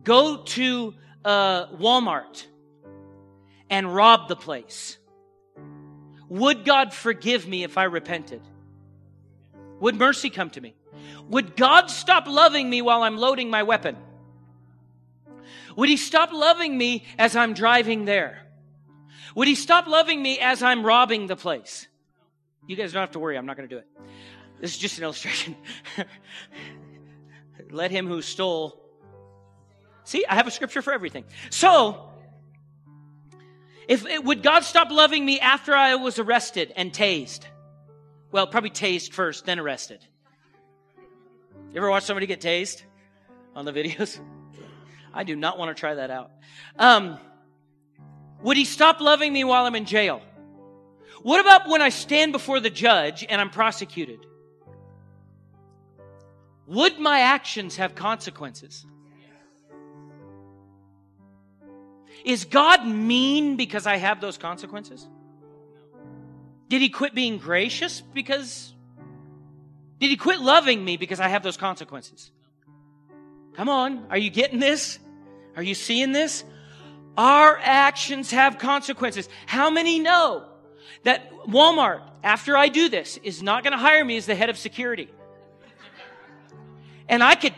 go 0.03 0.43
to 0.43 0.93
uh, 1.23 1.67
Walmart 1.67 2.45
and 3.69 3.95
rob 3.95 4.27
the 4.27 4.35
place. 4.35 4.97
Would 6.27 6.65
God 6.65 6.93
forgive 6.93 7.47
me 7.47 7.63
if 7.63 7.77
I 7.77 7.85
repented? 7.85 8.41
Would 9.79 9.95
mercy 9.95 10.29
come 10.29 10.49
to 10.51 10.61
me? 10.61 10.75
Would 11.29 11.55
God 11.55 11.89
stop 11.89 12.27
loving 12.27 12.69
me 12.69 12.81
while 12.81 13.03
I'm 13.03 13.17
loading 13.17 13.49
my 13.49 13.63
weapon? 13.63 13.95
Would 15.77 15.89
He 15.89 15.97
stop 15.97 16.33
loving 16.33 16.77
me 16.77 17.05
as 17.17 17.35
I'm 17.35 17.53
driving 17.53 18.05
there? 18.05 18.41
Would 19.35 19.47
He 19.47 19.55
stop 19.55 19.87
loving 19.87 20.21
me 20.21 20.39
as 20.39 20.61
I'm 20.61 20.85
robbing 20.85 21.27
the 21.27 21.35
place? 21.35 21.87
You 22.67 22.75
guys 22.75 22.93
don't 22.93 23.01
have 23.01 23.11
to 23.11 23.19
worry, 23.19 23.37
I'm 23.37 23.45
not 23.45 23.57
going 23.57 23.67
to 23.67 23.75
do 23.75 23.79
it. 23.79 23.87
This 24.59 24.71
is 24.71 24.77
just 24.77 24.97
an 24.97 25.03
illustration. 25.03 25.55
Let 27.71 27.91
him 27.91 28.07
who 28.07 28.21
stole. 28.21 28.79
See, 30.05 30.25
I 30.25 30.35
have 30.35 30.47
a 30.47 30.51
scripture 30.51 30.81
for 30.81 30.93
everything. 30.93 31.25
So, 31.49 32.09
if 33.87 34.05
would 34.23 34.43
God 34.43 34.61
stop 34.61 34.91
loving 34.91 35.25
me 35.25 35.39
after 35.39 35.73
I 35.73 35.95
was 35.95 36.19
arrested 36.19 36.71
and 36.75 36.91
tased? 36.91 37.41
Well, 38.31 38.47
probably 38.47 38.69
tased 38.69 39.13
first, 39.13 39.45
then 39.45 39.59
arrested. 39.59 40.05
You 41.71 41.77
ever 41.77 41.89
watch 41.89 42.03
somebody 42.03 42.27
get 42.27 42.41
tased 42.41 42.83
on 43.55 43.65
the 43.65 43.73
videos? 43.73 44.19
I 45.13 45.23
do 45.23 45.35
not 45.35 45.57
want 45.57 45.75
to 45.75 45.79
try 45.79 45.95
that 45.95 46.09
out. 46.09 46.31
Um, 46.77 47.19
would 48.41 48.57
he 48.57 48.65
stop 48.65 48.99
loving 48.99 49.31
me 49.31 49.43
while 49.43 49.65
I'm 49.65 49.75
in 49.75 49.85
jail? 49.85 50.21
What 51.21 51.39
about 51.39 51.69
when 51.69 51.81
I 51.81 51.89
stand 51.89 52.31
before 52.31 52.59
the 52.59 52.69
judge 52.69 53.25
and 53.27 53.39
I'm 53.39 53.49
prosecuted? 53.49 54.25
Would 56.67 56.99
my 56.99 57.19
actions 57.19 57.75
have 57.75 57.95
consequences? 57.95 58.85
Is 62.23 62.45
God 62.45 62.87
mean 62.87 63.57
because 63.57 63.85
I 63.85 63.97
have 63.97 64.21
those 64.21 64.37
consequences? 64.37 65.07
Did 66.69 66.81
he 66.81 66.89
quit 66.89 67.13
being 67.13 67.37
gracious 67.37 68.01
because 68.01 68.73
did 69.99 70.09
he 70.09 70.17
quit 70.17 70.39
loving 70.41 70.83
me 70.83 70.97
because 70.97 71.19
I 71.19 71.27
have 71.27 71.43
those 71.43 71.57
consequences? 71.57 72.31
Come 73.55 73.69
on, 73.69 74.07
are 74.09 74.17
you 74.17 74.29
getting 74.29 74.59
this? 74.59 74.99
Are 75.55 75.63
you 75.63 75.75
seeing 75.75 76.11
this? 76.11 76.43
Our 77.15 77.59
actions 77.61 78.31
have 78.31 78.57
consequences. 78.57 79.29
How 79.45 79.69
many 79.69 79.99
know 79.99 80.45
that 81.03 81.31
Walmart, 81.47 82.01
after 82.23 82.57
I 82.57 82.69
do 82.69 82.89
this, 82.89 83.17
is 83.23 83.43
not 83.43 83.63
going 83.63 83.73
to 83.73 83.77
hire 83.77 84.03
me 84.03 84.17
as 84.17 84.25
the 84.25 84.33
head 84.33 84.49
of 84.49 84.57
security? 84.57 85.09
And 87.09 87.23
I 87.23 87.35
could 87.35 87.53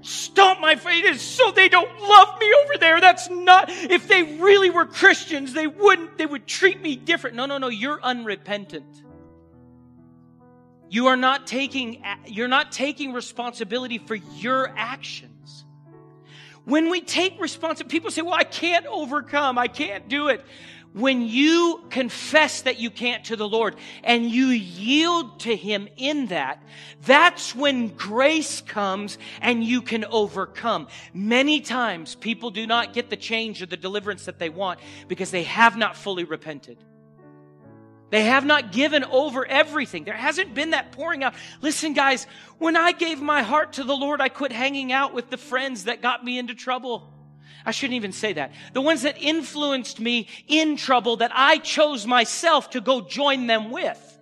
stomp 0.00 0.60
my 0.60 0.76
face 0.76 1.20
so 1.20 1.50
they 1.50 1.68
don't 1.68 2.00
love 2.00 2.38
me 2.38 2.54
over 2.64 2.78
there. 2.78 3.00
That's 3.00 3.28
not, 3.28 3.68
if 3.68 4.08
they 4.08 4.22
really 4.22 4.70
were 4.70 4.86
Christians, 4.86 5.52
they 5.52 5.66
wouldn't, 5.66 6.18
they 6.18 6.26
would 6.26 6.46
treat 6.46 6.80
me 6.80 6.96
different. 6.96 7.36
No, 7.36 7.46
no, 7.46 7.58
no, 7.58 7.68
you're 7.68 8.00
unrepentant. 8.02 9.02
You 10.90 11.08
are 11.08 11.16
not 11.16 11.46
taking, 11.46 12.02
you're 12.26 12.48
not 12.48 12.72
taking 12.72 13.12
responsibility 13.12 13.98
for 13.98 14.14
your 14.14 14.72
actions. 14.76 15.64
When 16.64 16.90
we 16.90 17.00
take 17.00 17.40
responsibility, 17.40 17.96
people 17.96 18.10
say, 18.10 18.22
well, 18.22 18.34
I 18.34 18.44
can't 18.44 18.86
overcome. 18.86 19.58
I 19.58 19.68
can't 19.68 20.08
do 20.08 20.28
it. 20.28 20.44
When 20.94 21.22
you 21.22 21.84
confess 21.90 22.62
that 22.62 22.80
you 22.80 22.90
can't 22.90 23.24
to 23.26 23.36
the 23.36 23.48
Lord 23.48 23.76
and 24.02 24.30
you 24.30 24.46
yield 24.46 25.40
to 25.40 25.54
Him 25.54 25.88
in 25.96 26.26
that, 26.26 26.62
that's 27.04 27.54
when 27.54 27.88
grace 27.88 28.62
comes 28.62 29.18
and 29.40 29.62
you 29.62 29.82
can 29.82 30.04
overcome. 30.06 30.88
Many 31.12 31.60
times 31.60 32.14
people 32.14 32.50
do 32.50 32.66
not 32.66 32.94
get 32.94 33.10
the 33.10 33.16
change 33.16 33.62
or 33.62 33.66
the 33.66 33.76
deliverance 33.76 34.24
that 34.24 34.38
they 34.38 34.48
want 34.48 34.80
because 35.08 35.30
they 35.30 35.44
have 35.44 35.76
not 35.76 35.96
fully 35.96 36.24
repented. 36.24 36.78
They 38.10 38.24
have 38.24 38.46
not 38.46 38.72
given 38.72 39.04
over 39.04 39.44
everything. 39.44 40.04
There 40.04 40.14
hasn't 40.14 40.54
been 40.54 40.70
that 40.70 40.92
pouring 40.92 41.22
out. 41.22 41.34
Listen, 41.60 41.92
guys, 41.92 42.26
when 42.56 42.76
I 42.76 42.92
gave 42.92 43.20
my 43.20 43.42
heart 43.42 43.74
to 43.74 43.84
the 43.84 43.96
Lord, 43.96 44.22
I 44.22 44.30
quit 44.30 44.52
hanging 44.52 44.92
out 44.92 45.12
with 45.12 45.28
the 45.28 45.36
friends 45.36 45.84
that 45.84 46.00
got 46.00 46.24
me 46.24 46.38
into 46.38 46.54
trouble. 46.54 47.12
I 47.68 47.70
shouldn't 47.70 47.96
even 47.96 48.12
say 48.12 48.32
that. 48.32 48.52
The 48.72 48.80
ones 48.80 49.02
that 49.02 49.20
influenced 49.20 50.00
me 50.00 50.26
in 50.46 50.78
trouble 50.78 51.18
that 51.18 51.32
I 51.34 51.58
chose 51.58 52.06
myself 52.06 52.70
to 52.70 52.80
go 52.80 53.02
join 53.02 53.46
them 53.46 53.70
with. 53.70 54.18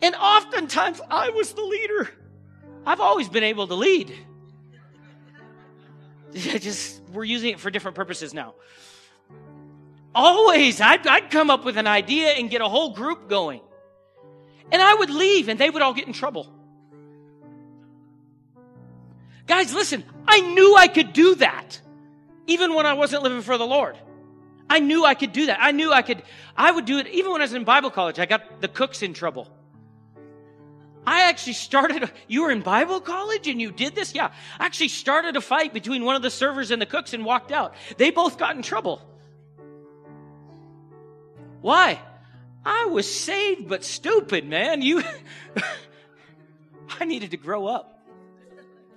And 0.00 0.14
oftentimes 0.14 1.02
I 1.10 1.28
was 1.28 1.52
the 1.52 1.60
leader. 1.60 2.08
I've 2.86 3.00
always 3.00 3.28
been 3.28 3.44
able 3.44 3.66
to 3.66 3.74
lead. 3.74 4.10
just, 6.34 7.02
we're 7.12 7.24
using 7.24 7.50
it 7.50 7.60
for 7.60 7.70
different 7.70 7.94
purposes 7.94 8.32
now. 8.32 8.54
Always, 10.14 10.80
I'd, 10.80 11.06
I'd 11.06 11.30
come 11.30 11.50
up 11.50 11.66
with 11.66 11.76
an 11.76 11.86
idea 11.86 12.28
and 12.28 12.48
get 12.48 12.62
a 12.62 12.68
whole 12.70 12.94
group 12.94 13.28
going. 13.28 13.60
And 14.72 14.80
I 14.80 14.94
would 14.94 15.10
leave 15.10 15.50
and 15.50 15.60
they 15.60 15.68
would 15.68 15.82
all 15.82 15.92
get 15.92 16.06
in 16.06 16.14
trouble. 16.14 16.50
Guys, 19.50 19.74
listen, 19.74 20.04
I 20.28 20.40
knew 20.42 20.76
I 20.76 20.86
could 20.86 21.12
do 21.12 21.34
that. 21.34 21.80
Even 22.46 22.72
when 22.72 22.86
I 22.86 22.92
wasn't 22.92 23.24
living 23.24 23.42
for 23.42 23.58
the 23.58 23.66
Lord. 23.66 23.98
I 24.68 24.78
knew 24.78 25.04
I 25.04 25.14
could 25.14 25.32
do 25.32 25.46
that. 25.46 25.58
I 25.60 25.72
knew 25.72 25.92
I 25.92 26.02
could, 26.02 26.22
I 26.56 26.70
would 26.70 26.84
do 26.84 26.98
it 26.98 27.08
even 27.08 27.32
when 27.32 27.40
I 27.40 27.44
was 27.44 27.52
in 27.52 27.64
Bible 27.64 27.90
college. 27.90 28.20
I 28.20 28.26
got 28.26 28.60
the 28.60 28.68
cooks 28.68 29.02
in 29.02 29.12
trouble. 29.12 29.48
I 31.04 31.22
actually 31.22 31.54
started, 31.54 32.08
you 32.28 32.44
were 32.44 32.52
in 32.52 32.60
Bible 32.60 33.00
college 33.00 33.48
and 33.48 33.60
you 33.60 33.72
did 33.72 33.96
this? 33.96 34.14
Yeah. 34.14 34.30
I 34.60 34.66
actually 34.66 34.86
started 34.86 35.34
a 35.34 35.40
fight 35.40 35.74
between 35.74 36.04
one 36.04 36.14
of 36.14 36.22
the 36.22 36.30
servers 36.30 36.70
and 36.70 36.80
the 36.80 36.86
cooks 36.86 37.12
and 37.12 37.24
walked 37.24 37.50
out. 37.50 37.74
They 37.96 38.12
both 38.12 38.38
got 38.38 38.54
in 38.54 38.62
trouble. 38.62 39.02
Why? 41.60 42.00
I 42.64 42.84
was 42.84 43.12
saved 43.12 43.68
but 43.68 43.82
stupid, 43.82 44.46
man. 44.46 44.80
You, 44.80 45.02
I 47.00 47.04
needed 47.04 47.32
to 47.32 47.36
grow 47.36 47.66
up. 47.66 47.99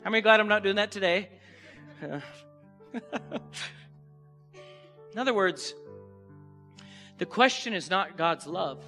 How 0.03 0.09
many 0.09 0.21
glad 0.21 0.39
I'm 0.39 0.47
not 0.47 0.63
doing 0.63 0.75
that 0.75 0.91
today? 0.91 1.29
in 2.01 2.21
other 5.17 5.33
words, 5.33 5.73
the 7.17 7.25
question 7.25 7.73
is 7.73 7.89
not 7.89 8.17
God's 8.17 8.45
love. 8.45 8.83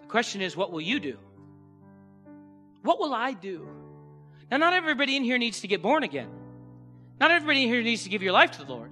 The 0.00 0.06
question 0.06 0.40
is, 0.40 0.56
what 0.56 0.72
will 0.72 0.80
you 0.80 1.00
do? 1.00 1.18
What 2.82 2.98
will 2.98 3.14
I 3.14 3.32
do? 3.32 3.68
Now, 4.50 4.56
not 4.56 4.72
everybody 4.72 5.16
in 5.16 5.24
here 5.24 5.38
needs 5.38 5.60
to 5.60 5.68
get 5.68 5.82
born 5.82 6.02
again. 6.02 6.30
Not 7.20 7.30
everybody 7.30 7.62
in 7.62 7.68
here 7.68 7.82
needs 7.82 8.04
to 8.04 8.08
give 8.08 8.22
your 8.22 8.32
life 8.32 8.52
to 8.52 8.64
the 8.64 8.72
Lord. 8.72 8.90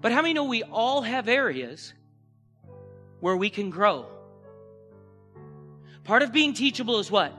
But 0.00 0.12
how 0.12 0.22
many 0.22 0.34
know 0.34 0.44
we 0.44 0.62
all 0.62 1.02
have 1.02 1.28
areas 1.28 1.94
where 3.22 3.36
we 3.36 3.48
can 3.48 3.70
grow. 3.70 4.06
Part 6.02 6.22
of 6.22 6.32
being 6.32 6.54
teachable 6.54 6.98
is 6.98 7.08
what? 7.08 7.32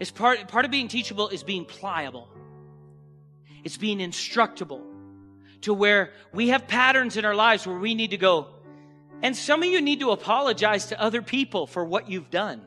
Is 0.00 0.10
part, 0.10 0.48
part 0.48 0.64
of 0.64 0.70
being 0.70 0.88
teachable 0.88 1.28
is 1.28 1.42
being 1.42 1.66
pliable. 1.66 2.28
It's 3.62 3.76
being 3.76 3.98
instructable 3.98 4.82
to 5.60 5.74
where 5.74 6.12
we 6.32 6.48
have 6.48 6.66
patterns 6.66 7.18
in 7.18 7.26
our 7.26 7.34
lives 7.34 7.66
where 7.66 7.78
we 7.78 7.94
need 7.94 8.10
to 8.10 8.16
go. 8.16 8.48
And 9.22 9.36
some 9.36 9.62
of 9.62 9.68
you 9.68 9.82
need 9.82 10.00
to 10.00 10.10
apologize 10.10 10.86
to 10.86 11.00
other 11.00 11.20
people 11.20 11.66
for 11.66 11.84
what 11.84 12.08
you've 12.08 12.30
done. 12.30 12.62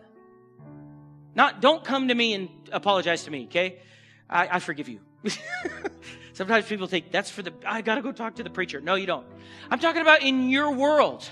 Not, 1.33 1.61
don't 1.61 1.83
come 1.83 2.09
to 2.09 2.15
me 2.15 2.35
and 2.35 2.49
apologize 2.71 3.23
to 3.23 3.31
me, 3.31 3.45
okay? 3.45 3.79
I, 4.29 4.47
I 4.51 4.59
forgive 4.59 4.87
you. 4.87 4.99
Sometimes 6.33 6.65
people 6.65 6.85
think 6.85 7.11
that's 7.11 7.31
for 7.31 7.41
the, 7.41 7.53
I 7.65 7.81
gotta 7.81 8.03
go 8.03 8.11
talk 8.11 8.35
to 8.35 8.43
the 8.43 8.51
preacher. 8.51 8.79
No, 8.79 8.93
you 8.93 9.07
don't. 9.07 9.25
I'm 9.71 9.79
talking 9.79 10.01
about 10.03 10.21
in 10.21 10.49
your 10.49 10.71
world. 10.71 11.27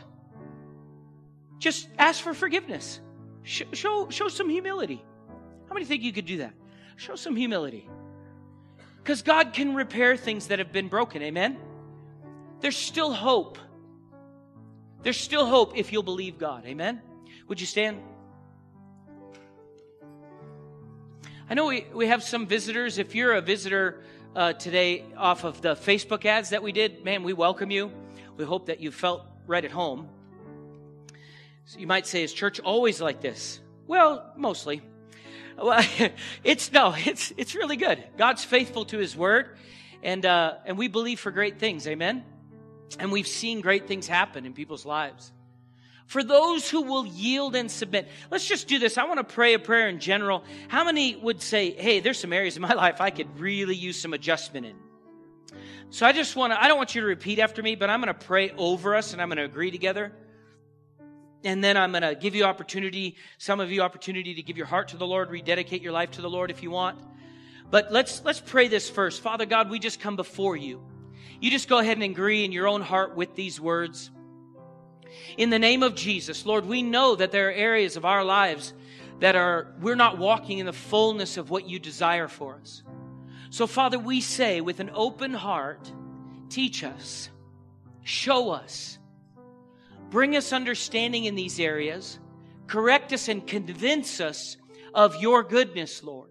Just 1.60 1.88
ask 2.00 2.24
for 2.24 2.34
forgiveness. 2.34 3.00
Show, 3.44 3.66
show, 3.74 4.10
show 4.10 4.28
some 4.28 4.50
humility. 4.50 5.04
How 5.72 5.74
many 5.74 5.86
think 5.86 6.04
you 6.04 6.12
could 6.12 6.26
do 6.26 6.40
that? 6.40 6.52
Show 6.98 7.16
some 7.16 7.34
humility. 7.34 7.90
Because 8.98 9.22
God 9.22 9.54
can 9.54 9.74
repair 9.74 10.18
things 10.18 10.48
that 10.48 10.60
have 10.60 10.74
been 10.74 10.90
broken. 10.90 11.22
Amen? 11.22 11.58
There's 12.60 12.76
still 12.76 13.14
hope. 13.14 13.58
There's 15.02 15.16
still 15.16 15.46
hope 15.46 15.78
if 15.78 15.94
you'll 15.94 16.04
believe 16.04 16.38
God. 16.38 16.66
Amen? 16.66 17.02
Would 17.48 17.62
you 17.62 17.66
stand? 17.66 18.02
I 21.50 21.54
know 21.54 21.68
we, 21.68 21.88
we 21.94 22.08
have 22.08 22.22
some 22.22 22.48
visitors. 22.48 22.98
If 22.98 23.16
you're 23.16 23.36
a 23.36 23.42
visitor 23.42 24.02
uh, 24.36 24.52
today 24.52 25.06
off 25.16 25.46
of 25.46 25.62
the 25.62 25.76
Facebook 25.76 26.26
ads 26.26 26.50
that 26.50 26.62
we 26.62 26.74
did, 26.74 27.06
man, 27.06 27.24
we 27.24 27.32
welcome 27.32 27.72
you. 27.72 27.94
We 28.36 28.44
hope 28.44 28.66
that 28.66 28.82
you 28.82 28.92
felt 28.92 29.26
right 29.48 29.64
at 29.64 29.72
home. 29.72 30.10
So 31.64 31.80
you 31.80 31.88
might 31.88 32.08
say, 32.08 32.24
is 32.24 32.34
church 32.34 32.60
always 32.60 33.00
like 33.00 33.22
this? 33.22 33.62
Well, 33.88 34.34
mostly. 34.36 34.82
Well, 35.58 35.84
it's 36.44 36.72
no, 36.72 36.94
it's 36.98 37.34
it's 37.38 37.56
really 37.56 37.78
good. 37.78 38.04
God's 38.18 38.44
faithful 38.44 38.86
to 38.86 38.98
His 38.98 39.16
word, 39.16 39.58
and 40.04 40.26
uh, 40.26 40.56
and 40.66 40.78
we 40.78 40.88
believe 40.88 41.20
for 41.20 41.32
great 41.32 41.60
things. 41.60 41.88
Amen. 41.88 42.24
And 43.00 43.12
we've 43.12 43.28
seen 43.28 43.62
great 43.62 43.88
things 43.88 44.08
happen 44.08 44.46
in 44.46 44.54
people's 44.54 44.86
lives. 44.86 45.32
for 46.08 46.24
those 46.26 46.70
who 46.70 46.82
will 46.82 47.06
yield 47.06 47.56
and 47.56 47.72
submit. 47.72 48.10
Let's 48.30 48.46
just 48.46 48.68
do 48.68 48.80
this. 48.80 48.98
I 48.98 49.06
want 49.06 49.20
to 49.20 49.34
pray 49.34 49.54
a 49.54 49.60
prayer 49.60 49.88
in 49.88 50.02
general. 50.02 50.44
How 50.68 50.84
many 50.84 51.16
would 51.16 51.42
say, 51.42 51.72
hey, 51.72 52.02
there's 52.02 52.20
some 52.20 52.34
areas 52.34 52.58
in 52.58 52.62
my 52.62 52.74
life 52.86 53.00
I 53.00 53.12
could 53.12 53.40
really 53.40 53.76
use 53.76 53.98
some 53.98 54.14
adjustment 54.14 54.66
in? 54.66 54.76
So 55.90 56.06
I 56.06 56.12
just 56.12 56.36
want 56.36 56.52
to, 56.52 56.62
I 56.62 56.68
don't 56.68 56.78
want 56.78 56.96
you 56.96 57.02
to 57.02 57.08
repeat 57.08 57.40
after 57.40 57.64
me, 57.64 57.76
but 57.76 57.90
I'm 57.90 58.02
going 58.02 58.14
to 58.14 58.26
pray 58.26 58.52
over 58.58 58.94
us 58.94 59.14
and 59.14 59.22
I'm 59.22 59.30
going 59.30 59.38
to 59.38 59.46
agree 59.46 59.72
together. 59.72 60.12
And 61.44 61.64
then 61.64 61.76
I'm 61.76 61.92
going 61.92 62.04
to 62.04 62.16
give 62.16 62.36
you 62.36 62.44
opportunity, 62.44 63.16
some 63.38 63.60
of 63.60 63.72
you 63.72 63.82
opportunity 63.82 64.36
to 64.36 64.44
give 64.44 64.58
your 64.58 64.68
heart 64.68 64.90
to 64.90 64.98
the 64.98 65.08
Lord, 65.08 65.32
rededicate 65.32 65.82
your 65.82 65.92
life 65.92 66.12
to 66.12 66.22
the 66.22 66.30
Lord 66.30 66.52
if 66.52 66.62
you 66.62 66.70
want. 66.70 67.00
But 67.72 67.92
let's, 67.92 68.24
let's 68.24 68.40
pray 68.40 68.68
this 68.68 68.90
first. 68.90 69.22
Father 69.22 69.46
God, 69.46 69.70
we 69.70 69.80
just 69.80 70.00
come 70.00 70.16
before 70.16 70.56
you. 70.56 70.82
You 71.40 71.50
just 71.50 71.68
go 71.68 71.80
ahead 71.80 71.98
and 71.98 72.04
agree 72.04 72.46
in 72.46 72.52
your 72.52 72.68
own 72.68 72.82
heart 72.82 73.16
with 73.16 73.36
these 73.36 73.60
words. 73.60 74.12
In 75.38 75.50
the 75.50 75.60
name 75.60 75.82
of 75.82 75.96
Jesus, 75.96 76.46
Lord, 76.46 76.66
we 76.66 76.84
know 76.84 77.16
that 77.16 77.32
there 77.32 77.50
are 77.50 77.54
areas 77.54 77.98
of 77.98 78.06
our 78.06 78.24
lives 78.24 78.74
that 79.20 79.36
are, 79.36 79.74
we're 79.80 79.96
not 79.96 80.18
walking 80.18 80.60
in 80.60 80.66
the 80.66 80.74
fullness 80.74 81.38
of 81.38 81.50
what 81.50 81.68
you 81.68 81.80
desire 81.80 82.28
for 82.28 82.56
us. 82.56 82.84
So, 83.50 83.68
Father, 83.68 84.00
we 84.00 84.22
say 84.22 84.62
with 84.62 84.80
an 84.80 84.92
open 84.94 85.34
heart, 85.34 85.92
teach 86.50 86.84
us, 86.84 87.30
show 88.04 88.52
us, 88.52 88.98
bring 90.12 90.36
us 90.36 90.54
understanding 90.54 91.26
in 91.26 91.34
these 91.34 91.60
areas, 91.60 92.20
correct 92.68 93.12
us 93.14 93.30
and 93.30 93.48
convince 93.48 94.20
us 94.20 94.58
of 94.94 95.20
your 95.22 95.42
goodness, 95.42 96.04
Lord. 96.04 96.30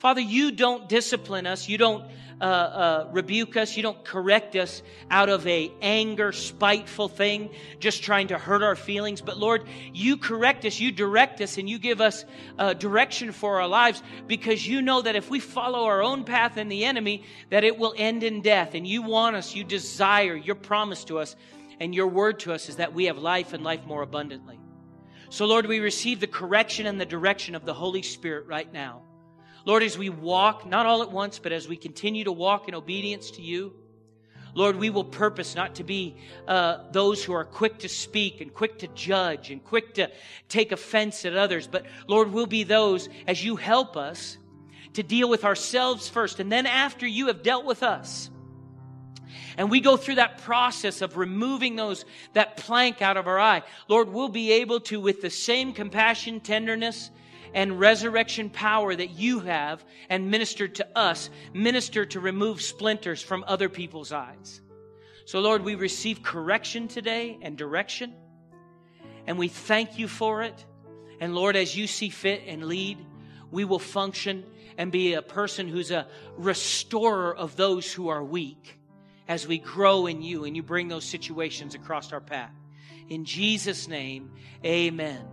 Father, 0.00 0.20
you 0.20 0.52
don't 0.52 0.88
discipline 0.88 1.46
us. 1.46 1.68
You 1.68 1.76
don't 1.76 2.04
uh, 2.40 2.44
uh, 2.44 3.08
rebuke 3.10 3.56
us. 3.56 3.76
You 3.76 3.82
don't 3.82 4.04
correct 4.04 4.54
us 4.54 4.82
out 5.10 5.28
of 5.28 5.44
a 5.48 5.72
anger, 5.82 6.30
spiteful 6.30 7.08
thing, 7.08 7.50
just 7.80 8.04
trying 8.04 8.28
to 8.28 8.38
hurt 8.38 8.62
our 8.62 8.76
feelings. 8.76 9.20
But 9.20 9.38
Lord, 9.38 9.64
you 9.92 10.16
correct 10.16 10.64
us, 10.64 10.78
you 10.78 10.92
direct 10.92 11.40
us, 11.40 11.58
and 11.58 11.68
you 11.68 11.80
give 11.80 12.00
us 12.00 12.24
uh, 12.60 12.74
direction 12.74 13.32
for 13.32 13.60
our 13.60 13.66
lives 13.66 14.00
because 14.28 14.64
you 14.64 14.82
know 14.82 15.02
that 15.02 15.16
if 15.16 15.30
we 15.30 15.40
follow 15.40 15.84
our 15.86 16.00
own 16.00 16.22
path 16.22 16.58
and 16.58 16.70
the 16.70 16.84
enemy, 16.84 17.24
that 17.50 17.64
it 17.64 17.76
will 17.76 17.94
end 17.96 18.22
in 18.22 18.40
death. 18.40 18.74
And 18.74 18.86
you 18.86 19.02
want 19.02 19.34
us, 19.34 19.56
you 19.56 19.64
desire, 19.64 20.36
your 20.36 20.54
promise 20.54 21.02
to 21.06 21.18
us, 21.18 21.34
and 21.80 21.94
your 21.94 22.08
word 22.08 22.40
to 22.40 22.52
us 22.52 22.68
is 22.68 22.76
that 22.76 22.94
we 22.94 23.04
have 23.06 23.18
life 23.18 23.52
and 23.52 23.62
life 23.62 23.84
more 23.84 24.02
abundantly. 24.02 24.58
So, 25.30 25.46
Lord, 25.46 25.66
we 25.66 25.80
receive 25.80 26.20
the 26.20 26.26
correction 26.26 26.86
and 26.86 27.00
the 27.00 27.06
direction 27.06 27.54
of 27.54 27.64
the 27.64 27.74
Holy 27.74 28.02
Spirit 28.02 28.46
right 28.46 28.72
now. 28.72 29.02
Lord, 29.64 29.82
as 29.82 29.98
we 29.98 30.08
walk, 30.08 30.66
not 30.66 30.86
all 30.86 31.02
at 31.02 31.12
once, 31.12 31.38
but 31.38 31.52
as 31.52 31.68
we 31.68 31.76
continue 31.76 32.24
to 32.24 32.32
walk 32.32 32.68
in 32.68 32.74
obedience 32.74 33.32
to 33.32 33.42
you, 33.42 33.74
Lord, 34.54 34.76
we 34.76 34.90
will 34.90 35.04
purpose 35.04 35.54
not 35.54 35.74
to 35.76 35.84
be 35.84 36.16
uh, 36.46 36.90
those 36.90 37.22
who 37.22 37.34
are 37.34 37.44
quick 37.44 37.80
to 37.80 37.88
speak 37.88 38.40
and 38.40 38.52
quick 38.52 38.78
to 38.78 38.88
judge 38.88 39.50
and 39.50 39.62
quick 39.62 39.94
to 39.94 40.10
take 40.48 40.72
offense 40.72 41.24
at 41.24 41.36
others, 41.36 41.66
but 41.66 41.84
Lord, 42.06 42.32
we'll 42.32 42.46
be 42.46 42.64
those 42.64 43.08
as 43.26 43.44
you 43.44 43.56
help 43.56 43.96
us 43.96 44.38
to 44.94 45.02
deal 45.02 45.28
with 45.28 45.44
ourselves 45.44 46.08
first. 46.08 46.40
And 46.40 46.50
then 46.50 46.66
after 46.66 47.06
you 47.06 47.26
have 47.26 47.42
dealt 47.42 47.66
with 47.66 47.82
us, 47.82 48.30
and 49.58 49.72
we 49.72 49.80
go 49.80 49.96
through 49.96 50.14
that 50.14 50.38
process 50.38 51.02
of 51.02 51.16
removing 51.16 51.74
those, 51.74 52.04
that 52.32 52.56
plank 52.56 53.02
out 53.02 53.16
of 53.16 53.26
our 53.26 53.40
eye, 53.40 53.64
Lord, 53.88 54.08
we'll 54.08 54.28
be 54.28 54.52
able 54.52 54.78
to, 54.82 55.00
with 55.00 55.20
the 55.20 55.30
same 55.30 55.72
compassion, 55.72 56.38
tenderness, 56.38 57.10
and 57.52 57.80
resurrection 57.80 58.50
power 58.50 58.94
that 58.94 59.10
you 59.10 59.40
have 59.40 59.84
and 60.08 60.30
ministered 60.30 60.76
to 60.76 60.86
us, 60.96 61.28
minister 61.52 62.06
to 62.06 62.20
remove 62.20 62.62
splinters 62.62 63.20
from 63.20 63.44
other 63.48 63.68
people's 63.68 64.12
eyes. 64.12 64.60
So, 65.24 65.40
Lord, 65.40 65.64
we 65.64 65.74
receive 65.74 66.22
correction 66.22 66.86
today 66.86 67.36
and 67.42 67.58
direction, 67.58 68.14
and 69.26 69.38
we 69.38 69.48
thank 69.48 69.98
you 69.98 70.06
for 70.06 70.44
it. 70.44 70.64
And 71.20 71.34
Lord, 71.34 71.56
as 71.56 71.76
you 71.76 71.88
see 71.88 72.10
fit 72.10 72.42
and 72.46 72.66
lead, 72.66 73.04
we 73.50 73.64
will 73.64 73.80
function 73.80 74.44
and 74.76 74.92
be 74.92 75.14
a 75.14 75.22
person 75.22 75.66
who's 75.66 75.90
a 75.90 76.06
restorer 76.36 77.34
of 77.34 77.56
those 77.56 77.92
who 77.92 78.08
are 78.08 78.22
weak 78.22 78.77
as 79.28 79.46
we 79.46 79.58
grow 79.58 80.06
in 80.06 80.22
you 80.22 80.44
and 80.44 80.56
you 80.56 80.62
bring 80.62 80.88
those 80.88 81.04
situations 81.04 81.74
across 81.74 82.12
our 82.12 82.20
path. 82.20 82.50
In 83.08 83.24
Jesus' 83.24 83.86
name, 83.86 84.32
amen 84.64 85.24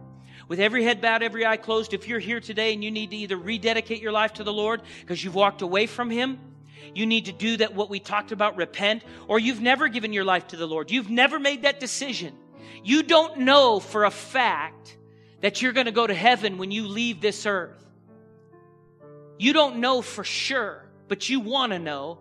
with 0.48 0.60
every 0.60 0.84
head 0.84 1.02
bowed, 1.02 1.24
every 1.24 1.46
eye 1.46 1.58
closed, 1.58 1.94
if 1.94 2.08
you're 2.08 2.20
here 2.20 2.40
today 2.40 2.74
and 2.74 2.84
you 2.84 2.92
need 2.92 3.12
to 3.12 3.18
either 3.18 3.38
rededicate 3.38 4.02
your 4.02 4.12
life 4.12 4.34
to 4.34 4.44
the 4.44 4.54
Lord 4.54 4.82
because 5.02 5.24
you've 5.24 5.36
walked 5.36 5.62
away 5.62 5.88
from 5.88 6.10
Him, 6.10 6.40
you 6.94 7.06
need 7.06 7.26
to 7.26 7.32
do 7.32 7.58
that, 7.58 7.74
what 7.74 7.90
we 7.90 8.00
talked 8.00 8.32
about, 8.32 8.56
repent, 8.56 9.04
or 9.28 9.40
you've 9.40 9.62
never 9.62 9.88
given 9.88 10.14
your 10.14 10.24
life 10.24 10.48
to 10.48 10.56
the 10.56 10.68
Lord. 10.68 10.92
You've 10.92 11.10
never 11.10 11.40
made 11.40 11.64
that 11.64 11.80
decision. 11.80 12.34
You 12.84 13.04
don't 13.04 13.40
know 13.40 13.80
for 13.80 14.06
a 14.06 14.12
fact 14.12 14.98
that 15.42 15.62
you're 15.62 15.74
going 15.74 15.88
to 15.88 15.92
go 15.92 16.06
to 16.06 16.14
heaven 16.14 16.58
when 16.58 16.72
you 16.72 16.88
leave 16.88 17.22
this 17.22 17.46
earth. 17.46 17.84
You 19.38 19.52
don't 19.52 19.78
know 19.78 20.02
for 20.02 20.24
sure, 20.24 20.86
but 21.08 21.28
you 21.28 21.40
want 21.40 21.72
to 21.72 21.80
know 21.80 22.20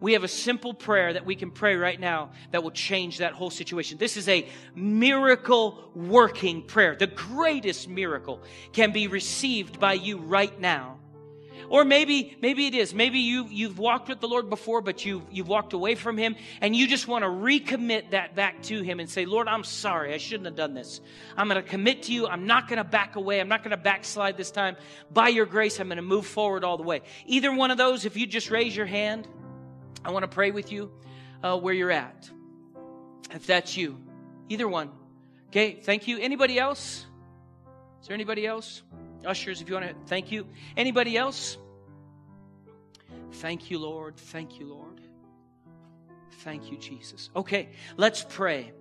we 0.00 0.12
have 0.12 0.24
a 0.24 0.28
simple 0.28 0.74
prayer 0.74 1.12
that 1.12 1.26
we 1.26 1.34
can 1.34 1.50
pray 1.50 1.76
right 1.76 1.98
now 1.98 2.30
that 2.52 2.62
will 2.62 2.70
change 2.70 3.18
that 3.18 3.32
whole 3.32 3.50
situation. 3.50 3.98
This 3.98 4.16
is 4.16 4.28
a 4.28 4.46
miracle 4.74 5.90
working 5.94 6.62
prayer. 6.62 6.94
The 6.94 7.08
greatest 7.08 7.88
miracle 7.88 8.42
can 8.72 8.92
be 8.92 9.08
received 9.08 9.80
by 9.80 9.94
you 9.94 10.18
right 10.18 10.58
now. 10.60 10.98
Or 11.68 11.84
maybe, 11.84 12.36
maybe 12.40 12.66
it 12.66 12.74
is. 12.74 12.94
Maybe 12.94 13.18
you, 13.18 13.46
you've 13.50 13.78
walked 13.78 14.08
with 14.08 14.20
the 14.20 14.28
Lord 14.28 14.48
before, 14.48 14.80
but 14.80 15.04
you've, 15.04 15.22
you've 15.30 15.48
walked 15.48 15.74
away 15.74 15.96
from 15.96 16.16
Him 16.16 16.36
and 16.60 16.74
you 16.74 16.86
just 16.86 17.06
want 17.06 17.24
to 17.24 17.28
recommit 17.28 18.10
that 18.12 18.34
back 18.34 18.62
to 18.64 18.82
Him 18.82 19.00
and 19.00 19.10
say, 19.10 19.26
Lord, 19.26 19.48
I'm 19.48 19.64
sorry. 19.64 20.14
I 20.14 20.18
shouldn't 20.18 20.46
have 20.46 20.56
done 20.56 20.74
this. 20.74 21.00
I'm 21.36 21.48
going 21.48 21.62
to 21.62 21.68
commit 21.68 22.04
to 22.04 22.12
you. 22.12 22.26
I'm 22.26 22.46
not 22.46 22.68
going 22.68 22.78
to 22.78 22.84
back 22.84 23.16
away. 23.16 23.40
I'm 23.40 23.48
not 23.48 23.62
going 23.62 23.72
to 23.72 23.76
backslide 23.76 24.36
this 24.36 24.50
time. 24.50 24.76
By 25.12 25.28
your 25.28 25.44
grace, 25.46 25.78
I'm 25.78 25.88
going 25.88 25.96
to 25.96 26.02
move 26.02 26.26
forward 26.26 26.64
all 26.64 26.78
the 26.78 26.84
way. 26.84 27.02
Either 27.26 27.52
one 27.52 27.70
of 27.70 27.76
those, 27.76 28.06
if 28.06 28.16
you 28.16 28.26
just 28.26 28.50
raise 28.50 28.74
your 28.74 28.86
hand, 28.86 29.28
I 30.04 30.10
want 30.10 30.22
to 30.22 30.28
pray 30.28 30.50
with 30.50 30.72
you 30.72 30.90
uh, 31.42 31.58
where 31.58 31.74
you're 31.74 31.90
at. 31.90 32.30
If 33.30 33.46
that's 33.46 33.76
you, 33.76 33.98
either 34.48 34.68
one. 34.68 34.90
Okay, 35.48 35.72
thank 35.72 36.08
you. 36.08 36.18
Anybody 36.18 36.58
else? 36.58 37.06
Is 38.00 38.08
there 38.08 38.14
anybody 38.14 38.46
else? 38.46 38.82
Ushers, 39.24 39.60
if 39.60 39.68
you 39.68 39.74
want 39.74 39.88
to, 39.88 39.94
thank 40.06 40.30
you. 40.30 40.46
Anybody 40.76 41.16
else? 41.16 41.58
Thank 43.32 43.70
you, 43.70 43.78
Lord. 43.78 44.16
Thank 44.16 44.58
you, 44.58 44.66
Lord. 44.66 45.00
Thank 46.40 46.70
you, 46.70 46.78
Jesus. 46.78 47.30
Okay, 47.34 47.70
let's 47.96 48.24
pray. 48.28 48.72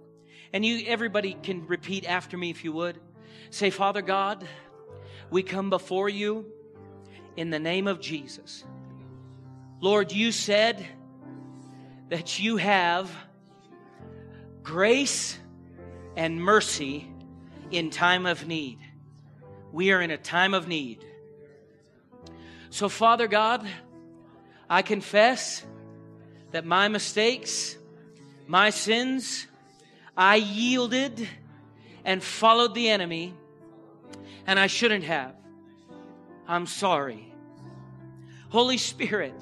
And 0.53 0.65
you, 0.65 0.85
everybody 0.87 1.35
can 1.41 1.65
repeat 1.67 2.05
after 2.05 2.37
me 2.37 2.49
if 2.49 2.63
you 2.63 2.71
would. 2.73 2.99
Say, 3.49 3.69
Father 3.69 4.01
God, 4.01 4.47
we 5.29 5.43
come 5.43 5.69
before 5.69 6.09
you 6.09 6.45
in 7.35 7.49
the 7.49 7.59
name 7.59 7.87
of 7.87 7.99
Jesus. 7.99 8.63
Lord, 9.81 10.11
you 10.11 10.31
said 10.31 10.85
that 12.09 12.39
you 12.39 12.57
have 12.57 13.11
grace 14.63 15.37
and 16.15 16.41
mercy 16.41 17.07
in 17.71 17.89
time 17.89 18.25
of 18.25 18.47
need. 18.47 18.79
We 19.71 19.91
are 19.91 20.01
in 20.01 20.11
a 20.11 20.17
time 20.17 20.53
of 20.53 20.67
need. 20.67 21.03
So, 22.69 22.89
Father 22.89 23.27
God, 23.27 23.67
I 24.69 24.81
confess 24.81 25.63
that 26.51 26.65
my 26.65 26.87
mistakes, 26.87 27.77
my 28.45 28.69
sins, 28.69 29.47
I 30.15 30.35
yielded 30.35 31.27
and 32.03 32.23
followed 32.23 32.73
the 32.73 32.89
enemy, 32.89 33.33
and 34.45 34.59
I 34.59 34.67
shouldn't 34.67 35.03
have. 35.03 35.35
I'm 36.47 36.65
sorry. 36.65 37.33
Holy 38.49 38.77
Spirit, 38.77 39.35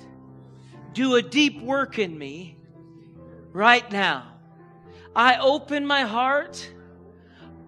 do 0.95 1.15
a 1.15 1.21
deep 1.21 1.61
work 1.61 1.99
in 1.99 2.17
me 2.17 2.57
right 3.51 3.89
now. 3.91 4.31
I 5.13 5.37
open 5.37 5.85
my 5.85 6.03
heart 6.03 6.71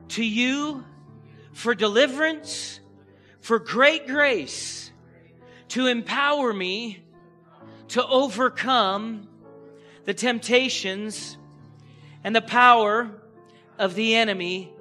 to 0.09 0.23
you 0.23 0.83
for 1.51 1.75
deliverance, 1.75 2.79
for 3.41 3.59
great 3.59 4.07
grace, 4.07 4.91
to 5.69 5.87
empower 5.87 6.53
me 6.53 7.03
to 7.89 8.05
overcome 8.05 9.27
the 10.05 10.13
temptations 10.13 11.37
and 12.23 12.33
the 12.33 12.41
power 12.41 13.11
of 13.77 13.93
the 13.95 14.15
enemy 14.15 14.73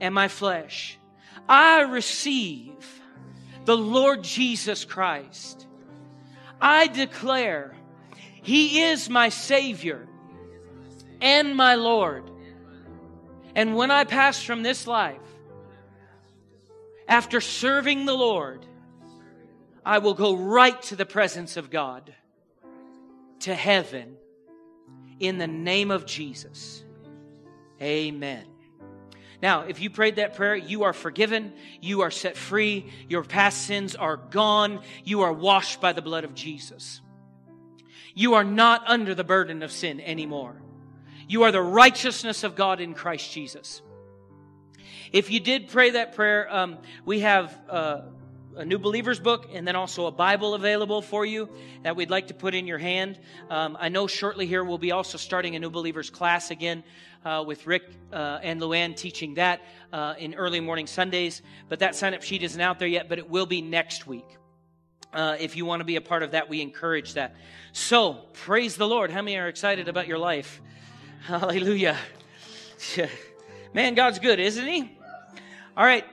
and 0.00 0.14
my 0.14 0.28
flesh. 0.28 0.96
I 1.48 1.80
receive 1.80 3.02
the 3.64 3.76
Lord 3.76 4.22
Jesus 4.22 4.84
Christ. 4.84 5.66
I 6.60 6.86
declare 6.86 7.74
he 8.42 8.82
is 8.82 9.08
my 9.10 9.28
Savior 9.28 10.06
and 11.20 11.56
my 11.56 11.74
Lord. 11.74 12.30
And 13.54 13.74
when 13.74 13.90
I 13.90 14.04
pass 14.04 14.42
from 14.42 14.62
this 14.62 14.86
life, 14.86 15.16
after 17.08 17.40
serving 17.40 18.04
the 18.04 18.14
Lord, 18.14 18.64
I 19.84 19.98
will 19.98 20.14
go 20.14 20.36
right 20.36 20.80
to 20.82 20.96
the 20.96 21.06
presence 21.06 21.56
of 21.56 21.70
God, 21.70 22.14
to 23.40 23.54
heaven, 23.54 24.16
in 25.18 25.38
the 25.38 25.46
name 25.46 25.90
of 25.90 26.06
Jesus. 26.06 26.84
Amen. 27.80 28.44
Now, 29.40 29.62
if 29.62 29.80
you 29.80 29.88
prayed 29.88 30.16
that 30.16 30.34
prayer, 30.34 30.56
you 30.56 30.82
are 30.82 30.92
forgiven, 30.92 31.52
you 31.80 32.02
are 32.02 32.10
set 32.10 32.36
free, 32.36 32.90
your 33.08 33.22
past 33.22 33.66
sins 33.66 33.94
are 33.94 34.16
gone, 34.16 34.80
you 35.04 35.22
are 35.22 35.32
washed 35.32 35.80
by 35.80 35.92
the 35.92 36.02
blood 36.02 36.24
of 36.24 36.34
Jesus. 36.34 37.00
You 38.18 38.34
are 38.34 38.42
not 38.42 38.82
under 38.88 39.14
the 39.14 39.22
burden 39.22 39.62
of 39.62 39.70
sin 39.70 40.00
anymore. 40.00 40.60
You 41.28 41.44
are 41.44 41.52
the 41.52 41.62
righteousness 41.62 42.42
of 42.42 42.56
God 42.56 42.80
in 42.80 42.92
Christ 42.92 43.30
Jesus. 43.30 43.80
If 45.12 45.30
you 45.30 45.38
did 45.38 45.68
pray 45.68 45.90
that 45.90 46.16
prayer, 46.16 46.52
um, 46.52 46.78
we 47.04 47.20
have 47.20 47.56
uh, 47.70 48.00
a 48.56 48.64
new 48.64 48.80
believers 48.80 49.20
book 49.20 49.48
and 49.52 49.68
then 49.68 49.76
also 49.76 50.06
a 50.06 50.10
Bible 50.10 50.54
available 50.54 51.00
for 51.00 51.24
you 51.24 51.48
that 51.84 51.94
we'd 51.94 52.10
like 52.10 52.26
to 52.26 52.34
put 52.34 52.56
in 52.56 52.66
your 52.66 52.78
hand. 52.78 53.20
Um, 53.50 53.76
I 53.78 53.88
know 53.88 54.08
shortly 54.08 54.48
here 54.48 54.64
we'll 54.64 54.78
be 54.78 54.90
also 54.90 55.16
starting 55.16 55.54
a 55.54 55.60
new 55.60 55.70
believers 55.70 56.10
class 56.10 56.50
again 56.50 56.82
uh, 57.24 57.44
with 57.46 57.68
Rick 57.68 57.84
uh, 58.12 58.40
and 58.42 58.60
Luann 58.60 58.96
teaching 58.96 59.34
that 59.34 59.60
uh, 59.92 60.14
in 60.18 60.34
early 60.34 60.58
morning 60.58 60.88
Sundays. 60.88 61.40
But 61.68 61.78
that 61.78 61.94
sign 61.94 62.14
up 62.14 62.22
sheet 62.24 62.42
isn't 62.42 62.60
out 62.60 62.80
there 62.80 62.88
yet, 62.88 63.08
but 63.08 63.20
it 63.20 63.30
will 63.30 63.46
be 63.46 63.62
next 63.62 64.08
week. 64.08 64.26
Uh, 65.12 65.36
if 65.40 65.56
you 65.56 65.64
want 65.64 65.80
to 65.80 65.84
be 65.84 65.96
a 65.96 66.00
part 66.00 66.22
of 66.22 66.32
that, 66.32 66.48
we 66.48 66.60
encourage 66.60 67.14
that. 67.14 67.34
So, 67.72 68.14
praise 68.32 68.76
the 68.76 68.86
Lord. 68.86 69.10
How 69.10 69.22
many 69.22 69.36
are 69.38 69.48
excited 69.48 69.88
about 69.88 70.06
your 70.06 70.18
life? 70.18 70.60
Hallelujah. 71.22 71.96
Man, 73.74 73.94
God's 73.94 74.18
good, 74.18 74.38
isn't 74.38 74.66
He? 74.66 74.98
All 75.76 75.84
right. 75.84 76.04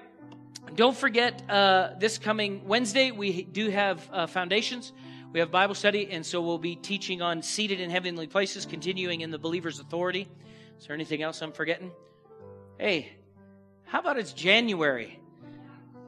Don't 0.76 0.96
forget, 0.96 1.42
uh, 1.50 1.92
this 2.00 2.18
coming 2.18 2.66
Wednesday, 2.66 3.12
we 3.12 3.44
do 3.44 3.70
have 3.70 4.10
uh, 4.12 4.28
foundations. 4.28 4.94
We 5.32 5.40
have 5.40 5.52
Bible 5.52 5.76
study, 5.76 6.10
and 6.12 6.26
so 6.26 6.42
we'll 6.42 6.58
be 6.58 6.76
teaching 6.76 7.22
on 7.22 7.42
seated 7.42 7.80
in 7.80 7.90
heavenly 7.90 8.28
places, 8.28 8.66
continuing 8.66 9.22
in 9.22 9.32
the 9.32 9.38
believer's 9.38 9.80
authority. 9.80 10.28
Is 10.80 10.88
there 10.88 10.94
anything 10.94 11.22
else 11.22 11.42
I'm 11.42 11.52
forgetting? 11.52 11.92
Hey, 12.80 13.12
how 13.84 14.00
about 14.00 14.18
it's 14.18 14.34
January? 14.34 15.20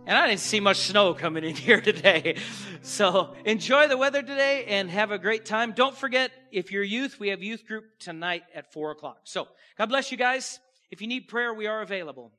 And 0.07 0.17
I 0.17 0.25
didn't 0.27 0.39
see 0.39 0.61
much 0.61 0.77
snow 0.77 1.13
coming 1.13 1.43
in 1.43 1.55
here 1.67 1.81
today. 1.81 2.37
So 2.81 3.35
enjoy 3.43 3.89
the 3.89 3.97
weather 3.97 4.21
today 4.21 4.63
and 4.65 4.89
have 4.89 5.11
a 5.11 5.19
great 5.19 5.45
time. 5.45 5.73
Don't 5.73 5.95
forget, 5.95 6.31
if 6.51 6.71
you're 6.71 6.83
youth, 6.83 7.19
we 7.19 7.27
have 7.27 7.43
youth 7.43 7.67
group 7.67 7.83
tonight 7.99 8.43
at 8.55 8.71
four 8.71 8.91
o'clock. 8.91 9.19
So 9.25 9.49
God 9.77 9.87
bless 9.87 10.09
you 10.09 10.17
guys. 10.17 10.59
If 10.89 11.01
you 11.01 11.07
need 11.07 11.27
prayer, 11.27 11.53
we 11.53 11.67
are 11.67 11.81
available. 11.81 12.31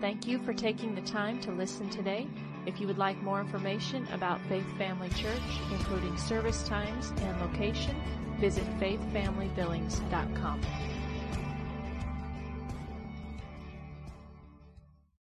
Thank 0.00 0.26
you 0.26 0.38
for 0.38 0.54
taking 0.54 0.94
the 0.94 1.02
time 1.02 1.40
to 1.40 1.50
listen 1.50 1.90
today. 1.90 2.26
If 2.64 2.80
you 2.80 2.86
would 2.86 2.98
like 2.98 3.20
more 3.20 3.40
information 3.40 4.08
about 4.12 4.40
Faith 4.48 4.66
Family 4.78 5.10
Church, 5.10 5.42
including 5.70 6.16
service 6.16 6.62
times 6.62 7.12
and 7.18 7.38
location, 7.40 7.94
visit 8.40 8.64
faithfamilybillings.com. 8.78 10.60